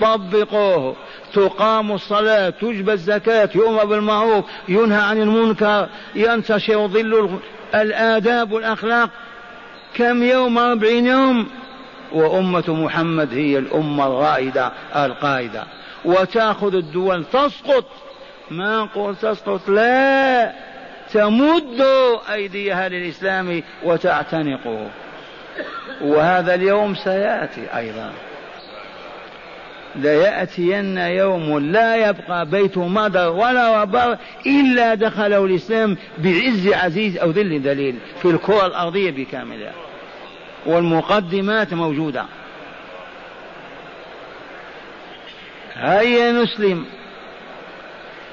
طبقوه. 0.00 0.96
تقام 1.34 1.92
الصلاة. 1.92 2.50
تجبى 2.50 2.92
الزكاة. 2.92 3.48
يؤمر 3.54 3.84
بالمعروف. 3.84 4.44
ينهى 4.68 5.00
عن 5.02 5.22
المنكر. 5.22 5.88
ينتشر 6.14 6.88
ظل 6.88 7.38
الآداب 7.74 8.52
والأخلاق. 8.52 9.10
كم 9.94 10.22
يوم؟ 10.22 10.58
أربعين 10.58 11.06
يوم. 11.06 11.48
وأمة 12.14 12.64
محمد 12.68 13.34
هي 13.34 13.58
الأمة 13.58 14.06
الرائدة 14.06 14.72
القائدة. 14.96 15.64
وتأخذ 16.04 16.74
الدول 16.74 17.24
تسقط. 17.24 17.86
ما 18.50 18.78
نقول 18.78 19.16
تسقط؟ 19.16 19.68
لا. 19.68 20.52
تمد 21.12 21.86
أيديها 22.32 22.88
للإسلام 22.88 23.62
وتعتنقه 23.84 24.88
وهذا 26.00 26.54
اليوم 26.54 26.94
سيأتي 26.94 27.76
أيضا. 27.76 28.12
ليأتين 29.96 30.98
يوم 30.98 31.58
لا 31.58 32.08
يبقى 32.08 32.46
بيت 32.46 32.78
مدر 32.78 33.28
ولا 33.28 33.82
وبر 33.82 34.18
إلا 34.46 34.94
دخله 34.94 35.44
الإسلام 35.44 35.96
بعز 36.18 36.68
عزيز 36.72 37.18
أو 37.18 37.30
ذل 37.30 37.62
دليل 37.62 37.96
في 38.22 38.30
الكرة 38.30 38.66
الأرضية 38.66 39.10
بكاملها. 39.10 39.72
والمقدمات 40.66 41.74
موجودة. 41.74 42.24
هيا 45.74 46.32
نسلم 46.32 46.86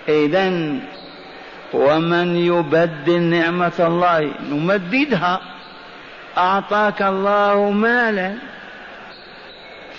إذا 0.10 0.76
ومن 1.74 2.36
يبدل 2.36 3.22
نعمة 3.22 3.72
الله 3.80 4.34
نمددها. 4.50 5.42
أعطاك 6.38 7.02
الله 7.02 7.72
مالا 7.72 8.36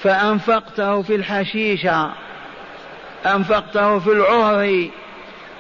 فأنفقته 0.03 1.03
في 1.03 1.15
الحشيشة 1.15 2.11
أنفقته 3.27 3.99
في 3.99 4.13
العهر 4.13 4.89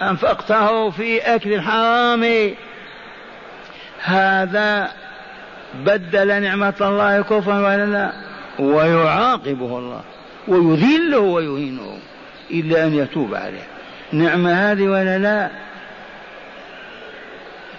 أنفقته 0.02 0.90
في 0.90 1.18
أكل 1.18 1.52
الحرام. 1.52 2.54
هذا 4.02 5.01
بدل 5.74 6.42
نعمة 6.42 6.74
الله 6.80 7.22
كفرا 7.22 7.58
ولا 7.58 7.87
لا 7.87 8.12
ويعاقبه 8.58 9.78
الله 9.78 10.00
ويذله 10.48 11.18
ويهينه 11.18 11.98
إلا 12.50 12.87
أن 12.87 12.94
يتوب 12.94 13.35
عليه. 13.35 13.66
نعمة 14.12 14.52
هذه 14.52 14.88
ولا 14.88 15.18
لا؟ 15.18 15.50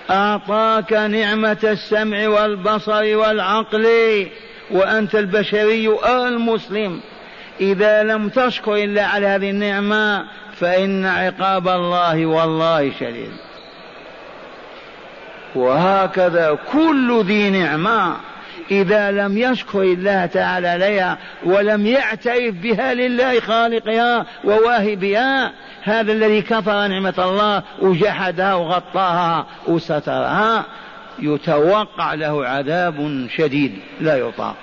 أعطاك 0.10 0.94
نعمة 0.94 1.58
السمع 1.64 2.28
والبصر 2.28 3.18
والعقل 3.18 3.88
وأنت 4.72 5.16
البشري 5.16 5.90
المسلم. 6.06 7.00
إذا 7.62 8.04
لم 8.04 8.30
تشكر 8.30 8.76
إلا 8.76 9.06
على 9.06 9.28
هذه 9.28 9.50
النعمة 9.50 10.26
فإن 10.60 11.06
عقاب 11.06 11.68
الله 11.68 12.26
والله 12.26 12.92
شديد. 13.00 13.32
وهكذا 15.56 16.58
كل 16.72 17.24
ذي 17.24 17.50
نعمة 17.50 18.16
إذا 18.72 19.12
لم 19.12 19.38
يشكر 19.38 19.82
الله 19.82 20.26
تعالى 20.26 20.68
عليها 20.68 21.18
ولم 21.46 21.86
يعترف 21.86 22.56
بها 22.56 22.94
لله 22.94 23.40
خالقها 23.40 24.26
وواهبها 24.44 25.52
هذا 25.84 26.12
الذي 26.12 26.42
كفر 26.42 26.88
نعمة 26.88 27.14
الله 27.18 27.64
وجحدها 27.82 28.54
وغطاها 28.54 29.46
وسترها 29.68 30.66
يتوقع 31.20 32.14
له 32.14 32.48
عذاب 32.48 33.28
شديد 33.36 33.80
لا 34.02 34.18
يطاق. 34.18 34.56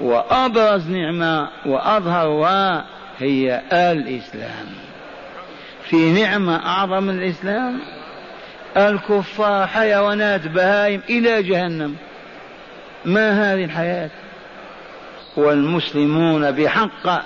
وأبرز 0.00 0.90
نعمة 0.90 1.48
وأظهرها 1.66 2.84
هي 3.18 3.62
الإسلام. 3.72 4.66
في 5.84 6.12
نعمة 6.12 6.66
أعظم 6.66 7.10
الإسلام 7.10 7.78
الكفار 8.76 9.66
حيوانات 9.66 10.46
بهائم 10.46 11.00
إلى 11.08 11.42
جهنم. 11.42 11.96
ما 13.04 13.54
هذه 13.54 13.64
الحياة؟ 13.64 14.10
والمسلمون 15.36 16.50
بحق 16.50 17.22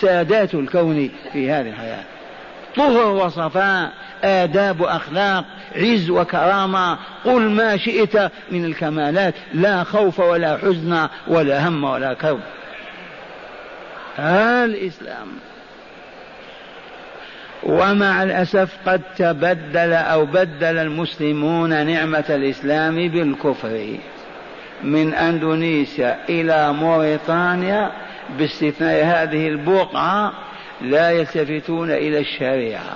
سادات 0.00 0.54
الكون 0.54 1.10
في 1.32 1.50
هذه 1.50 1.68
الحياة. 1.68 2.04
طهر 2.76 3.06
وصفاء 3.06 3.92
آداب 4.24 4.80
وأخلاق 4.80 5.44
عز 5.76 6.10
وكرامة. 6.10 6.98
قل 7.24 7.50
ما 7.50 7.76
شئت 7.76 8.16
من 8.50 8.64
الكمالات 8.64 9.34
لا 9.54 9.84
خوف 9.84 10.20
ولا 10.20 10.56
حزن 10.56 11.08
ولا 11.28 11.68
هم 11.68 11.84
ولا 11.84 12.14
كرب. 12.14 12.40
هذا 14.16 14.64
الإسلام. 14.64 15.28
ومع 17.66 18.22
الأسف 18.22 18.76
قد 18.86 19.00
تبدل 19.16 19.92
أو 19.92 20.26
بدل 20.26 20.78
المسلمون 20.78 21.86
نعمة 21.86 22.24
الإسلام 22.30 22.94
بالكفر 23.08 23.96
من 24.82 25.14
أندونيسيا 25.14 26.18
إلى 26.28 26.72
موريتانيا 26.72 27.90
باستثناء 28.38 29.04
هذه 29.04 29.48
البقعة 29.48 30.32
لا 30.80 31.10
يلتفتون 31.10 31.90
إلى 31.90 32.18
الشريعة. 32.18 32.94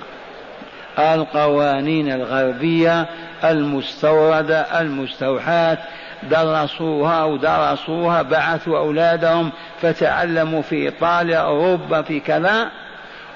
القوانين 0.99 2.11
الغربية 2.11 3.05
المستوردة 3.43 4.81
المستوحاة 4.81 5.77
درسوها 6.23 7.23
ودرسوها 7.23 8.21
بعثوا 8.21 8.77
أولادهم 8.77 9.51
فتعلموا 9.81 10.61
في 10.61 10.75
إيطاليا 10.75 11.37
أوروبا 11.37 12.01
في 12.01 12.19
كذا. 12.19 12.71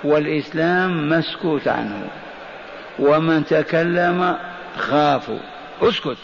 والإسلام 0.04 1.10
مسكوت 1.10 1.68
عنه. 1.68 2.08
ومن 3.00 3.46
تكلم 3.46 4.38
خافوا 4.78 5.40
اسكت. 5.82 6.18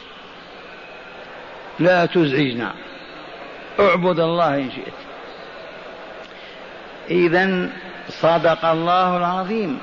لا 1.80 2.06
تزعجنا. 2.06 2.74
اعبد 3.80 4.20
الله 4.20 4.56
إن 4.56 4.72
شئت. 4.72 4.94
إذا 7.12 7.70
صدق 8.10 8.66
الله 8.66 9.18
العظيم. 9.18 9.80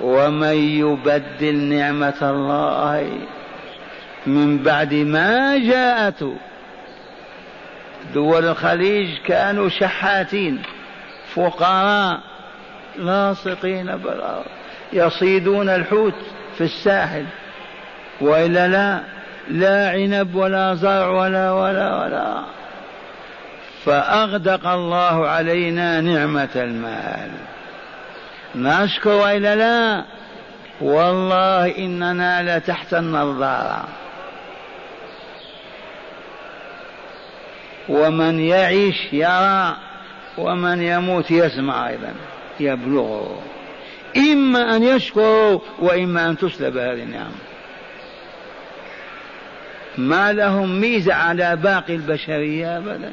ومن 0.00 0.56
يبدل 0.56 1.54
نعمة 1.54 2.18
الله 2.22 3.18
من 4.26 4.58
بعد 4.58 4.94
ما 4.94 5.58
جاءته 5.58 6.36
دول 8.14 8.44
الخليج 8.44 9.18
كانوا 9.26 9.68
شحاتين. 9.68 10.62
فقراء. 11.34 12.31
لاصقين 12.96 13.96
بالأرض 13.96 14.44
يصيدون 14.92 15.68
الحوت 15.68 16.14
في 16.58 16.64
الساحل. 16.64 17.26
وإلا 18.20 18.68
لا 18.68 19.00
لا 19.50 19.90
عنب 19.90 20.34
ولا 20.34 20.74
زرع 20.74 21.08
ولا 21.08 21.52
ولا 21.52 22.04
ولا. 22.04 22.42
فأغدق 23.84 24.66
الله 24.66 25.28
علينا 25.28 26.00
نعمة 26.00 26.48
المال. 26.56 27.30
نشكر 28.54 29.10
وإلا 29.10 29.56
لا 29.56 30.04
والله 30.80 31.78
إننا 31.78 32.58
لتحت 32.58 32.94
النظارة 32.94 33.84
ومن 37.88 38.40
يعيش 38.40 39.12
يرى 39.12 39.76
ومن 40.38 40.82
يموت 40.82 41.30
يسمع 41.30 41.88
أيضا. 41.88 42.12
يبلغه 42.60 43.42
إما 44.16 44.76
أن 44.76 44.82
يشكروا 44.82 45.58
وإما 45.78 46.30
أن 46.30 46.36
تسلب 46.36 46.76
هذه 46.76 47.02
النعمة 47.02 47.52
ما 49.98 50.32
لهم 50.32 50.80
ميزة 50.80 51.14
على 51.14 51.56
باقي 51.56 51.94
البشرية 51.94 52.78
أبدا. 52.78 53.12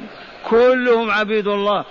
كلهم 0.49 1.11
عبيد 1.11 1.47
الله. 1.47 1.85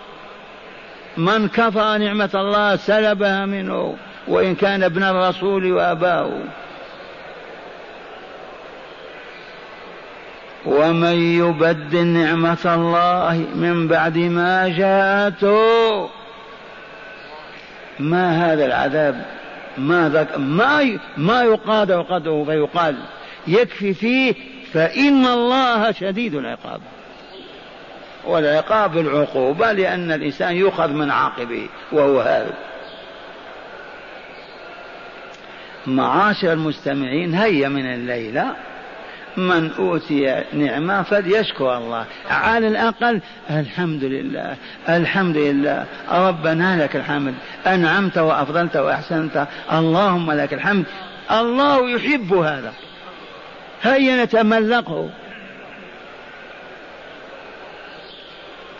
من 1.17 1.49
كفر 1.49 1.97
نعمة 1.97 2.31
الله 2.35 2.77
سلبها 2.77 3.47
منه 3.47 3.97
وإن 4.29 4.55
كان 4.55 4.83
ابن 4.83 5.03
الرسول 5.03 5.73
وأباه. 5.73 6.31
ومن 10.67 11.17
يبدل 11.17 12.07
نعمة 12.07 12.75
الله 12.75 13.47
من 13.55 13.89
بعد 13.89 14.19
ما 14.19 14.69
جاءته 14.69 16.09
ما 18.01 18.53
هذا 18.53 18.67
العذاب؟ 18.67 19.25
ما 19.79 20.09
ذاك؟ 20.09 20.39
ما 20.39 20.99
ما 21.17 21.43
يقادر 21.43 22.03
قدره 22.03 22.45
فيقال 22.45 22.97
يكفي 23.47 23.95
فيه 23.95 24.35
فإن 24.73 25.27
الله 25.27 25.93
شديد 25.93 26.35
العقاب. 26.35 26.81
والعقاب 28.27 28.99
العقوبة 28.99 29.73
لأن 29.73 30.13
الإنسان 30.13 30.57
يؤخذ 30.57 30.89
من 30.89 31.11
عاقبه 31.11 31.69
وهو 31.93 32.21
هذا. 32.21 32.55
معاشر 35.87 36.53
المستمعين 36.53 37.35
هيا 37.35 37.69
من 37.69 37.95
الليلة. 37.95 38.55
من 39.37 39.71
أوتي 39.79 40.45
نعمة 40.53 41.03
فليشكر 41.03 41.77
الله. 41.77 42.05
على 42.31 42.69
الأقل 42.69 43.21
الحمد 43.51 44.05
لله 44.05 44.57
الحمد 44.88 45.37
لله. 45.37 45.85
ربنا 46.12 46.83
لك 46.83 46.97
الحمد. 46.97 47.35
أنعمت 47.67 48.19
وأفضلت 48.19 48.77
وأحسنت. 48.77 49.47
اللهم 49.73 50.33
لك 50.33 50.55
الحمد. 50.55 50.85
الله 51.31 51.91
يحب 51.91 52.33
هذا. 52.33 52.73
هيا 53.83 54.25
نتملقه. 54.25 55.11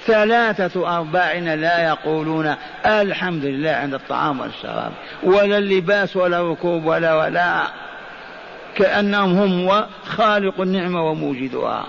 ثلاثة 0.07 0.99
أرباعنا 0.99 1.57
لا 1.57 1.89
يقولون 1.89 2.55
الحمد 2.87 3.45
لله 3.45 3.71
عند 3.71 3.95
الطعام 3.95 4.41
والشراب. 4.41 4.93
ولا 5.23 5.59
اللباس 5.59 6.17
ولا 6.17 6.53
ركوب 6.53 6.85
ولا 6.85 7.15
ولا 7.15 7.63
كأنهم 8.79 9.39
هم 9.39 9.87
خالق 10.05 10.61
النعمة 10.61 11.11
وموجدها. 11.11 11.87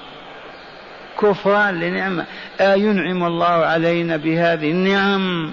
كفران 1.22 1.80
لنعمة. 1.80 2.26
أينعم 2.62 3.24
الله 3.24 3.46
علينا 3.46 4.18
بهذه 4.18 4.72
النعم 4.72 5.52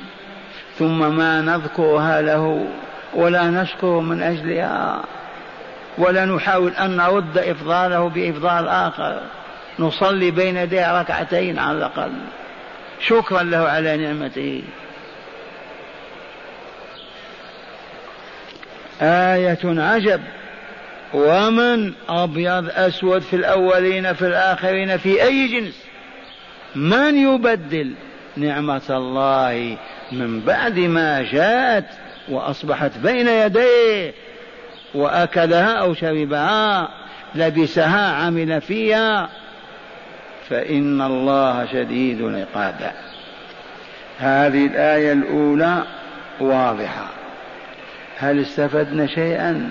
ثم 0.78 1.16
ما 1.16 1.40
نذكرها 1.40 2.22
له 2.22 2.66
ولا 3.14 3.44
نشكر 3.50 4.00
من 4.00 4.22
أجلها. 4.22 5.04
ولا 5.98 6.24
نحاول 6.24 6.72
أن 6.72 6.96
نرد 6.96 7.38
إفضاله 7.38 8.08
بإفضال 8.08 8.68
آخر. 8.68 9.20
نصلي 9.78 10.30
بين 10.30 10.56
يديه 10.56 11.00
ركعتين 11.00 11.58
على 11.58 11.78
الأقل. 11.78 12.12
شكرا 13.00 13.42
له 13.42 13.58
على 13.58 13.96
نعمته. 13.96 14.62
آية 19.02 19.58
عجب. 19.64 20.20
ومن 21.16 21.92
أبيض 22.08 22.70
أسود 22.70 23.22
في 23.22 23.36
الأولين 23.36 24.12
في 24.12 24.26
الآخرين 24.26 24.96
في 24.96 25.22
أي 25.22 25.48
جنس 25.48 25.84
من 26.74 27.16
يبدل 27.16 27.94
نعمة 28.36 28.82
الله 28.90 29.76
من 30.12 30.40
بعد 30.40 30.78
ما 30.78 31.22
جاءت 31.22 31.84
وأصبحت 32.28 32.98
بين 32.98 33.28
يديه 33.28 34.14
وأكلها 34.94 35.72
أو 35.72 35.94
شربها 35.94 36.88
لبسها 37.34 38.12
عمل 38.12 38.60
فيها 38.60 39.28
فإن 40.48 41.02
الله 41.02 41.66
شديد 41.72 42.20
العقاب. 42.20 42.92
هذه 44.18 44.66
الآية 44.66 45.12
الأولى 45.12 45.82
واضحة. 46.40 47.06
هل 48.18 48.40
استفدنا 48.40 49.06
شيئا؟ 49.06 49.70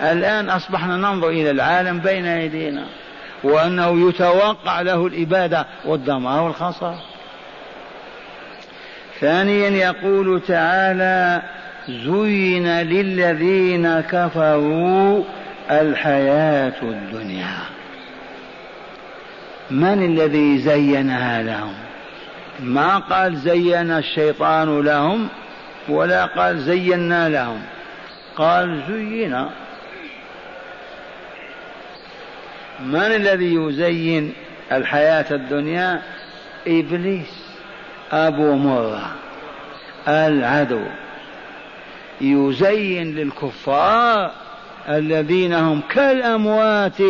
الآن 0.00 0.50
أصبحنا 0.50 0.96
ننظر 0.96 1.28
إلى 1.28 1.50
العالم 1.50 1.98
بين 1.98 2.26
أيدينا 2.26 2.84
وأنه 3.44 4.08
يتوقع 4.08 4.80
له 4.80 5.06
الإبادة 5.06 5.66
والدمار 5.84 6.42
والخسارة. 6.42 7.02
ثانيا 9.20 9.68
يقول 9.68 10.42
تعالى 10.48 11.42
زين 11.88 12.68
للذين 12.68 14.00
كفروا 14.00 15.24
الحياة 15.70 16.82
الدنيا. 16.82 17.58
من 19.70 20.04
الذي 20.04 20.58
زينها 20.58 21.42
لهم؟ 21.42 21.74
ما 22.60 22.98
قال 22.98 23.36
زين 23.36 23.90
الشيطان 23.90 24.80
لهم 24.80 25.28
ولا 25.88 26.24
قال 26.24 26.58
زينا 26.58 27.28
لهم. 27.28 27.62
قال 28.36 28.82
زين 28.88 29.46
من 32.80 32.94
الذي 33.00 33.54
يزين 33.54 34.32
الحياة 34.72 35.26
الدنيا؟ 35.30 36.02
إبليس 36.66 37.42
أبو 38.12 38.54
مرة 38.54 39.12
العدو. 40.08 40.82
يزين 42.20 43.14
للكفار 43.14 44.30
الذين 44.88 45.52
هم 45.52 45.80
كالأموات 45.90 47.00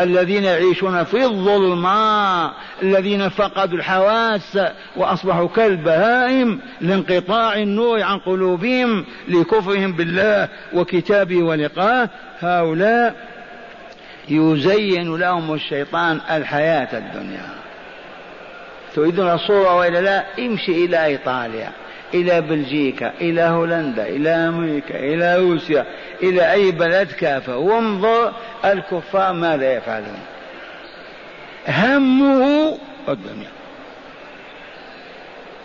الذين 0.00 0.44
يعيشون 0.44 1.04
في 1.04 1.24
الظلماء 1.24 2.52
الذين 2.82 3.28
فقدوا 3.28 3.78
الحواس 3.78 4.58
وأصبحوا 4.96 5.48
كالبهائم 5.48 6.60
لانقطاع 6.80 7.54
النور 7.54 8.02
عن 8.02 8.18
قلوبهم 8.18 9.04
لكفرهم 9.28 9.92
بالله 9.92 10.48
وكتابه 10.74 11.42
ولقاه. 11.42 12.10
هؤلاء 12.40 13.35
يزين 14.28 15.16
لهم 15.16 15.54
الشيطان 15.54 16.20
الحياة 16.30 16.98
الدنيا. 16.98 17.48
تريدون 18.94 19.32
الصورة 19.32 19.76
وإلا 19.76 19.98
لا؟ 20.00 20.24
امشي 20.38 20.84
إلى 20.84 21.04
إيطاليا 21.04 21.72
إلى 22.14 22.40
بلجيكا 22.40 23.12
إلى 23.20 23.42
هولندا 23.42 24.08
إلى 24.08 24.30
أمريكا 24.30 24.98
إلى 24.98 25.36
روسيا 25.36 25.86
إلى 26.22 26.52
أي 26.52 26.70
بلد 26.70 27.12
كافة. 27.12 27.56
وانظر 27.56 28.32
الكفار 28.64 29.32
ماذا 29.32 29.72
يفعلون. 29.72 30.18
همه 31.68 32.78
الدنيا. 33.08 33.50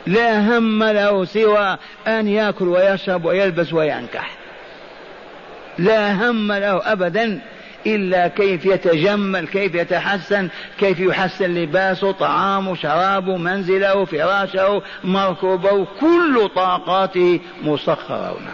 لا 0.08 0.39
هم 0.39 0.84
له 0.84 1.26
سوى 1.26 1.78
أن 2.08 2.28
يأكل 2.28 2.67
ويشرب 2.67 3.26
ويلبس 3.26 3.74
وينكح. 3.74 4.32
لا 5.78 6.30
هم 6.30 6.52
له 6.52 6.91
أبدا. 6.91 7.39
إلا 7.86 8.28
كيف 8.28 8.65
يتجمل 8.65 9.48
كيف 9.48 9.76
يتحسن 9.76 10.50
كيف 10.80 11.00
يحسن 11.00 11.54
لباسه 11.54 12.12
طعامه 12.12 12.76
شرابه 12.76 13.38
منزله 13.38 14.06
فراشه 14.06 14.82
مركوبه 15.04 15.88
كل 16.00 16.50
طاقاته 16.56 17.39
مسخرة. 17.63 18.38
هنا 18.39 18.54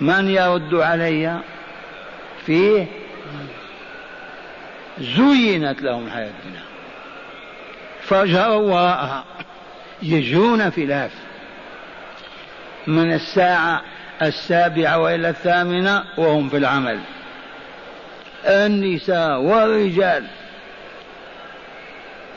من 0.00 0.30
يرد 0.30 0.74
علي؟ 0.74 1.40
فيه 2.46 2.86
زينت 4.98 5.82
لهم 5.82 6.06
الحياة 6.06 6.30
الدنيا. 6.30 6.62
فجروا 8.02 8.72
وراءها 8.74 9.24
يجرون 10.02 10.70
في 10.70 10.84
الاف 10.84 11.12
من 12.86 13.12
الساعة 13.12 13.82
السابعة 14.22 14.98
وإلى 14.98 15.28
الثامنة 15.28 16.04
وهم 16.16 16.48
في 16.48 16.56
العمل. 16.56 16.98
النساء 18.46 19.40
والرجال. 19.40 20.24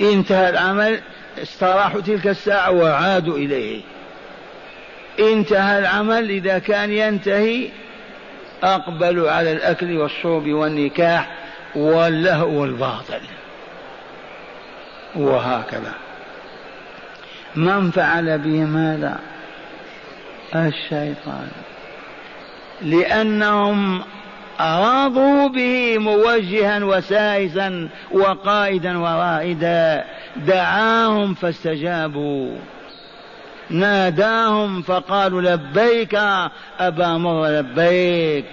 انتهى 0.02 0.50
العمل 0.50 1.02
استراحوا 1.41 2.02
تلك 2.02 2.28
الساعة 2.28 2.72
وعادوا 2.72 3.38
إليه. 3.38 3.82
انتهى 5.19 5.80
العمل 5.80 6.30
إذا 6.30 6.60
كان 6.60 6.91
ينتهي 6.91 7.69
أقبلوا 8.63 9.32
على 9.32 9.52
الأكل 9.52 9.98
والشرب 9.98 10.48
والنكاح 10.48 11.32
واللهو 11.76 12.62
والباطل. 12.62 13.22
وهكذا. 15.15 15.93
من 17.56 17.91
فعل 17.91 18.38
بهم 18.38 18.78
هذا؟ 18.78 19.19
الشيطان. 20.56 21.48
لأنهم 22.81 24.01
أراضوا 24.59 25.47
به 25.47 25.97
موجها 25.97 26.83
وسائسا 26.83 27.89
وقائدا 28.12 28.97
ورائدا. 28.97 30.03
دعاهم 30.36 31.33
فاستجابوا. 31.33 32.55
ناداهم 33.69 34.81
فقالوا 34.81 35.41
لبيك 35.41 36.15
أبا 36.79 37.17
مر 37.17 37.47
لبيك. 37.47 38.45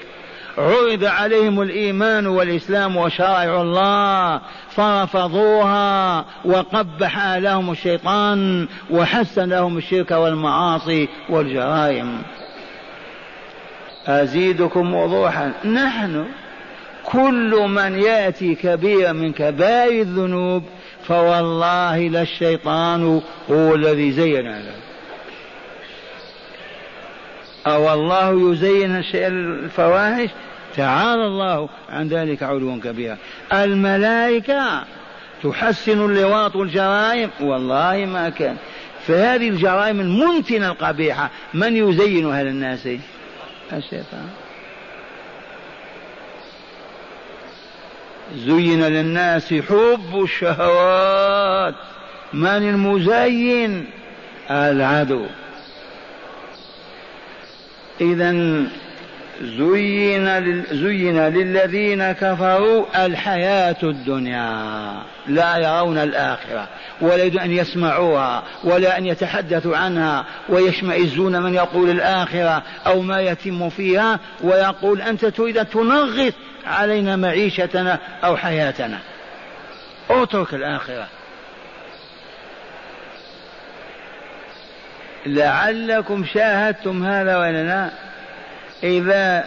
عرض 0.59 1.05
عليهم 1.05 1.63
الإيمان 1.63 2.27
والإسلام 2.27 2.97
وشرائع 2.97 3.63
الله 3.63 4.41
فرفضوها 4.71 6.25
وقبح 6.45 7.27
لهم 7.37 7.71
الشيطان 7.71 8.69
وحسن 8.91 9.49
لهم 9.49 9.79
الشرك 9.79 10.11
والمعاصي 10.11 11.09
والجرائم. 11.29 12.23
أزيدكم 14.07 14.95
وضوحا. 14.95 15.53
نحن 15.65 16.27
كل 17.05 17.67
من 17.69 18.03
يأتي 18.03 18.55
كبيرا 18.55 19.13
من 19.13 19.33
كبائر 19.33 20.03
الذنوب 20.03 20.63
فوالله 21.07 21.99
للشيطان 21.99 23.23
هو 23.51 23.75
الذي 23.75 24.13
زين 24.13 24.49
له. 24.49 24.75
أو 27.67 27.95
الله 27.95 28.53
يزين 28.53 29.03
الفواحش؟ 29.15 30.29
تعالى 30.77 31.27
الله 31.27 31.69
عن 31.89 32.09
ذلك 32.09 32.43
علوا 32.43 32.77
كبيرا. 32.85 33.17
الملائكة 33.53 34.85
تحسن 35.43 36.05
اللواط 36.05 36.57
والجرائم 36.57 37.31
والله 37.41 38.07
ما 38.13 38.29
كان. 38.29 38.57
فهذه 39.07 39.49
الجرائم 39.49 40.01
المنتنة 40.01 40.69
القبيحة 40.69 41.31
من 41.55 41.77
يزينها 41.77 42.43
للناس؟ 42.43 42.89
الشيطان. 43.77 44.29
زين 48.35 48.83
للناس 48.85 49.55
حب 49.55 50.21
الشهوات. 50.23 51.75
من 52.33 52.47
المزين؟ 52.47 53.87
العدو. 54.51 55.27
إذا 58.01 58.31
زين 59.41 60.65
زين 60.71 61.19
للذين 61.19 62.13
كفروا 62.13 63.07
الحياة 63.07 63.77
الدنيا. 63.83 65.03
لا 65.27 65.57
يرون 65.57 65.99
الآخرة 65.99 66.69
ولا 67.01 67.17
يريدون 67.17 67.41
أن 67.41 67.51
يسمعوها 67.51 68.43
ولا 68.65 68.99
أن 68.99 69.07
يتحدثوا 69.07 69.77
عنها 69.77 70.25
ويشمئزون 70.49 71.43
من 71.43 71.55
يقول 71.55 71.91
الآخرة 71.91 72.63
أو 72.87 73.03
ما 73.03 73.21
يتم 73.21 73.69
فيها 73.69 74.19
ويقول 74.41 75.03
أنت 75.03 75.25
تريد 75.25 75.59
أن 75.59 75.69
تنغص 75.69 76.33
علينا 76.67 77.17
معيشتنا 77.17 77.99
أو 78.25 78.37
حياتنا. 78.37 78.99
اترك 80.11 80.55
الآخرة. 80.55 81.07
لعلكم 85.27 86.25
شاهدتم 86.25 87.05
هذا 87.05 87.37
ولا 87.37 87.65
لا 87.65 87.91
إذا 88.83 89.45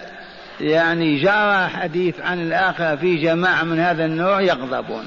يعني 0.62 1.20
جرى 1.20 1.68
حديث 1.68 2.22
عن 2.22 2.42
الآخرة 2.42 2.96
في 2.96 3.16
جماعة 3.16 3.64
من 3.64 3.80
هذا 3.80 4.06
النوع 4.06 4.42
يغضبون. 4.42 5.06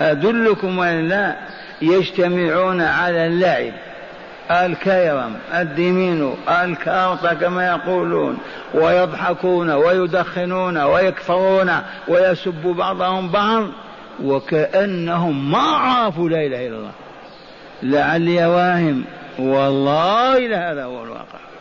أدلكم 0.00 0.78
ولا 0.78 1.00
لا 1.00 1.36
يجتمعون 1.82 2.80
على 2.80 3.26
اللعب. 3.26 3.72
الكيرم 4.50 5.36
الدمين 5.54 6.34
الكارطة 6.48 7.34
كما 7.34 7.66
يقولون 7.66 8.38
ويضحكون 8.74 9.70
ويدخنون 9.70 10.78
ويكفرون 10.78 11.72
ويسب 12.08 12.62
بعضهم 12.62 13.28
بعض 13.28 13.66
وكأنهم 14.22 15.52
ما 15.52 15.58
عرفوا 15.58 16.28
لا 16.28 16.46
إله 16.46 16.66
إلا 16.66 16.76
الله. 16.76 16.92
لعلي 17.82 18.46
واهم. 18.46 19.04
والله 19.38 20.38
لهذا 20.38 20.84
هو 20.84 21.04
الواقع. 21.04 21.51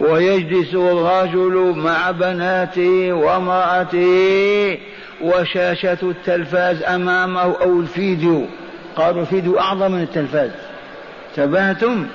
ويجلس 0.00 0.74
الرجل 0.74 1.72
مع 1.76 2.10
بناته 2.10 3.12
وامرأته 3.12 4.78
وشاشة 5.20 5.98
التلفاز 6.02 6.82
أمامه 6.82 7.40
أو 7.40 7.80
الفيديو. 7.80 8.46
قالوا 8.96 9.20
الفيديو 9.20 9.60
أعظم 9.60 9.92
من 9.92 10.02
التلفاز. 10.02 10.50
تبهتم 11.36 12.06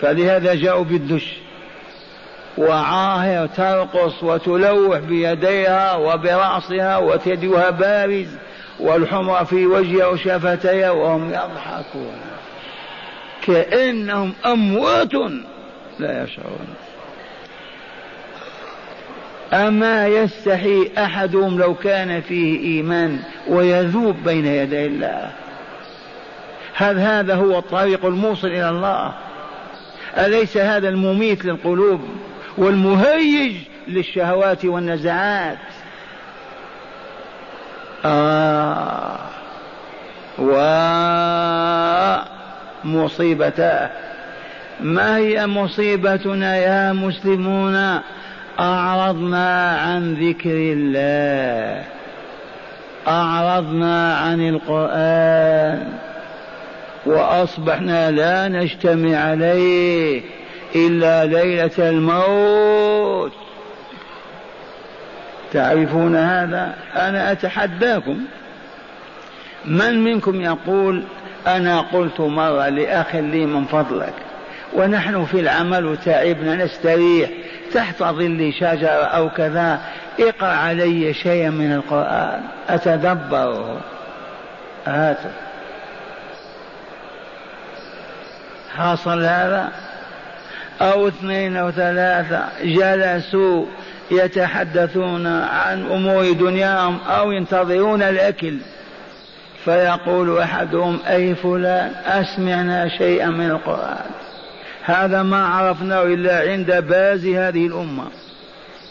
فلهذا 0.00 0.54
جاءوا 0.54 0.84
بالدش. 0.84 1.36
وعاهر 2.58 3.46
ترقص 3.46 4.22
وتلوح 4.22 4.98
بيديها 4.98 5.96
وبرأسها 5.96 6.98
وثديها 6.98 7.70
بارز 7.70 8.28
والحمر 8.80 9.44
في 9.44 9.66
وجهها 9.66 10.06
وشفتيها 10.06 10.90
وهم 10.90 11.28
يضحكون. 11.28 12.16
كأنهم 13.46 14.32
أموات 14.46 15.14
لا 15.98 16.24
يشعرون. 16.24 16.68
أما 19.52 20.06
يستحي 20.06 20.90
أحدهم 20.98 21.58
لو 21.58 21.74
كان 21.74 22.20
فيه 22.20 22.60
إيمان 22.60 23.18
ويذوب 23.48 24.16
بين 24.24 24.46
يدي 24.46 24.86
الله. 24.86 25.30
هل 26.74 26.98
هذا 26.98 27.34
هو 27.34 27.58
الطريق 27.58 28.06
الموصل 28.06 28.48
إلى 28.48 28.70
الله. 28.70 29.12
أليس 30.18 30.56
هذا 30.56 30.88
المميت 30.88 31.44
للقلوب 31.44 32.00
والمهيج 32.58 33.56
للشهوات 33.88 34.64
والنزعات؟ 34.64 35.58
آه. 38.04 39.18
ومصيبتاه 42.84 43.90
ما 44.80 45.16
هي 45.16 45.46
مصيبتنا 45.46 46.56
يا 46.56 46.92
مسلمون؟ 46.92 48.00
أعرضنا 48.60 49.78
عن 49.78 50.14
ذكر 50.14 50.50
الله. 50.54 51.84
أعرضنا 53.08 54.16
عن 54.16 54.48
القرآن. 54.48 55.92
وأصبحنا 57.06 58.10
لا 58.10 58.48
نجتمع 58.48 59.16
عليه 59.16 60.22
إلا 60.76 61.24
ليلة 61.24 61.70
الموت. 61.78 63.32
تعرفون 65.52 66.16
هذا؟ 66.16 66.74
أنا 66.96 67.32
أتحداكم. 67.32 68.18
من 69.64 70.04
منكم 70.04 70.40
يقول 70.40 71.02
أنا 71.46 71.80
قلت 71.80 72.20
مرة 72.20 72.68
لأخ 72.68 73.14
لي 73.14 73.46
من 73.46 73.64
فضلك 73.64 74.14
ونحن 74.74 75.24
في 75.24 75.40
العمل 75.40 75.86
وتعبنا 75.86 76.64
نستريح 76.64 77.30
تحت 77.74 78.02
ظل 78.02 78.52
شجرة 78.60 78.88
أو 78.88 79.30
كذا 79.30 79.80
اقرأ 80.20 80.48
علي 80.48 81.14
شيئا 81.14 81.50
من 81.50 81.72
القرآن 81.72 82.42
أتدبره 82.68 83.80
هاته 84.86 85.30
حصل 88.76 89.24
هذا؟ 89.24 89.68
أو 90.80 91.08
اثنين 91.08 91.56
أو 91.56 91.70
ثلاثة 91.70 92.44
جلسوا 92.64 93.66
يتحدثون 94.10 95.26
عن 95.26 95.86
أمور 95.90 96.32
دنياهم 96.32 96.98
أو 97.08 97.32
ينتظرون 97.32 98.02
الأكل. 98.02 98.58
فيقول 99.64 100.38
أحدهم 100.38 100.98
أي 101.08 101.34
فلان 101.34 101.92
أسمعنا 102.06 102.88
شيئا 102.88 103.26
من 103.26 103.50
القرآن. 103.50 104.10
هذا 104.84 105.22
ما 105.22 105.46
عرفناه 105.46 106.02
إلا 106.02 106.50
عند 106.50 106.72
باز 106.72 107.26
هذه 107.26 107.66
الأمة 107.66 108.04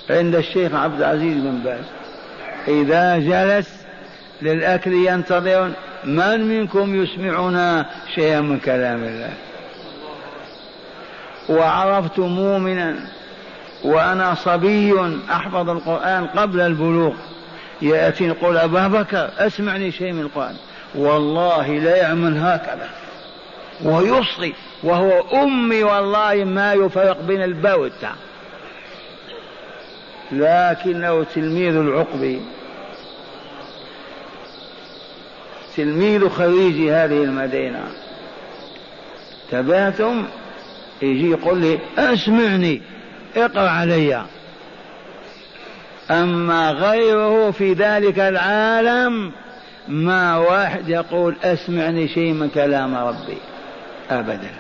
عند 0.09 0.35
الشيخ 0.35 0.75
عبد 0.75 0.99
العزيز 0.99 1.37
بن 1.37 1.59
باز. 1.63 1.85
إذا 2.67 3.17
جلس 3.17 3.85
للأكل 4.41 4.93
ينتظرون 4.93 5.73
من 6.03 6.47
منكم 6.47 7.03
يسمعنا 7.03 7.85
شيئا 8.15 8.41
من 8.41 8.59
كلام 8.59 9.03
الله؟ 9.03 9.33
وعرفت 11.49 12.19
مؤمنا 12.19 12.95
وأنا 13.83 14.35
صبي 14.35 14.93
أحفظ 15.31 15.69
القرآن 15.69 16.27
قبل 16.27 16.61
البلوغ. 16.61 17.13
يأتي 17.81 18.23
يقول 18.23 18.57
أبا 18.57 18.87
بكر 18.87 19.29
أسمعني 19.37 19.91
شيء 19.91 20.11
من 20.11 20.21
القرآن. 20.21 20.55
والله 20.95 21.67
لا 21.67 21.95
يعمل 21.95 22.37
هكذا. 22.37 22.89
ويصغي. 23.83 24.53
وهو 24.83 25.43
أمي 25.43 25.83
والله 25.83 26.43
ما 26.43 26.73
يفرق 26.73 27.21
بين 27.21 27.43
الباء 27.43 27.79
والتاء 27.79 28.15
لكنه 30.31 31.23
تلميذ 31.23 31.75
العقبي 31.75 32.41
تلميذ 35.77 36.29
خريج 36.29 36.89
هذه 36.89 37.23
المدينة. 37.23 37.83
تبعتم؟ 39.51 40.25
يجي 41.01 41.31
يقول 41.31 41.57
لي 41.57 41.79
أسمعني 41.97 42.81
اقرأ 43.37 43.69
علي. 43.69 44.25
أما 46.11 46.71
غيره 46.71 47.51
في 47.51 47.73
ذلك 47.73 48.19
العالم 48.19 49.31
ما 49.87 50.37
واحد 50.37 50.89
يقول 50.89 51.35
أسمعني 51.43 52.07
شيء 52.07 52.33
من 52.33 52.49
كلام 52.49 52.95
ربي. 52.95 53.37
أبدا. 54.09 54.51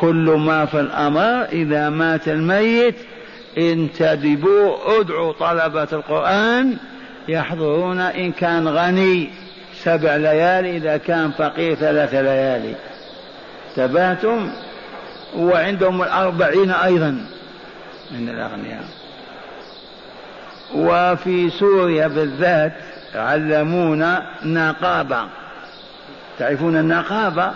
كل 0.00 0.36
ما 0.38 0.66
في 0.66 0.80
الأمر 0.80 1.44
إذا 1.44 1.88
مات 1.90 2.28
الميت 2.28 2.96
انتدبوا 3.58 5.00
ادعوا 5.00 5.32
طلبة 5.32 5.88
القرآن 5.92 6.76
يحضرون 7.28 8.00
إن 8.00 8.32
كان 8.32 8.68
غني 8.68 9.30
سبع 9.82 10.16
ليالي 10.16 10.76
إذا 10.76 10.96
كان 10.96 11.30
فقير 11.30 11.74
ثلاث 11.74 12.14
ليالي. 12.14 12.74
تباتم 13.76 14.50
وعندهم 15.36 16.02
الأربعين 16.02 16.70
أيضا 16.70 17.26
من 18.10 18.28
الأغنياء. 18.28 18.84
وفي 20.74 21.50
سوريا 21.50 22.06
بالذات 22.06 22.72
علمونا 23.14 24.26
نقابة. 24.44 25.24
تعرفون 26.38 26.76
النقابة؟ 26.76 27.50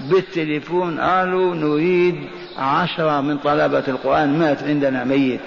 بالتليفون 0.00 1.00
قالوا 1.00 1.54
نريد 1.54 2.28
عشرة 2.58 3.20
من 3.20 3.38
طلبة 3.38 3.84
القرآن 3.88 4.38
مات 4.38 4.62
عندنا 4.62 5.04
ميت. 5.04 5.40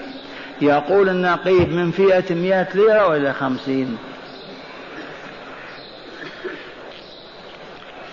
يقول 0.60 1.08
النقيب 1.08 1.72
من 1.72 1.90
فئة 1.90 2.34
مئة 2.34 2.68
ليرة 2.74 3.06
ولا 3.06 3.32
خمسين. 3.32 3.98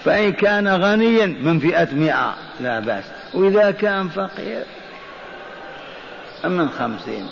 فإن 0.03 0.31
كان 0.31 0.67
غنيا 0.67 1.25
من 1.25 1.59
فئة 1.59 1.87
مئة 1.93 2.35
لا 2.59 2.79
بأس. 2.79 3.03
وإذا 3.33 3.71
كان 3.71 4.09
فقير 4.09 4.63
من 6.45 6.69
خمسين. 6.69 7.27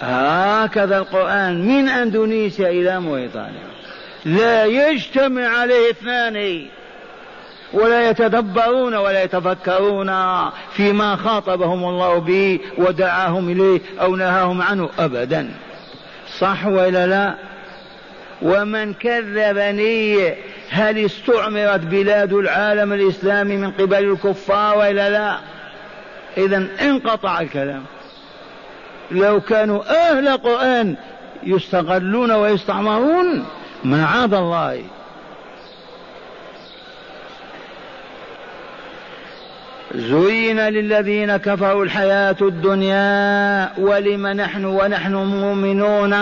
هكذا 0.00 0.98
القرآن 0.98 1.68
من 1.68 1.88
أندونيسيا 1.88 2.70
إلى 2.70 3.00
موريتانيا. 3.00 3.66
لا 4.24 4.64
يجتمع 4.64 5.48
عليه 5.48 5.90
اثنان. 5.90 6.66
ولا 7.74 8.10
يتدبرون 8.10 8.94
ولا 8.94 9.22
يتفكرون 9.22 10.10
فيما 10.72 11.16
خاطبهم 11.16 11.84
الله 11.84 12.18
به 12.18 12.60
ودعاهم 12.78 13.48
إليه 13.48 13.80
أو 14.00 14.16
نهاهم 14.16 14.62
عنه 14.62 14.90
ابدا. 14.98 15.50
صح 16.38 16.66
ولا 16.66 17.06
لا؟ 17.06 17.34
ومن 18.42 18.94
كذبني 18.94 20.34
هل 20.70 21.04
استعمرت 21.04 21.80
بلاد 21.80 22.32
العالم 22.32 22.92
الإسلامي 22.92 23.56
من 23.56 23.70
قبل 23.70 24.04
الكفار 24.04 24.78
ولا 24.78 25.10
لا؟ 25.10 25.38
اذا 26.36 26.66
انقطع 26.82 27.40
الكلام. 27.40 27.82
لو 29.10 29.40
كانوا 29.40 29.82
أهل 30.10 30.36
قرآن 30.36 30.96
يستغلون 31.42 32.30
ويستعمرون 32.30 33.44
معاذ 33.84 34.34
الله. 34.34 34.82
زين 39.94 40.60
للذين 40.60 41.36
كفروا 41.36 41.84
الحياة 41.84 42.36
الدنيا 42.42 43.70
ولم 43.78 44.26
نحن 44.26 44.64
ونحن 44.64 45.14
مؤمنون. 45.14 46.14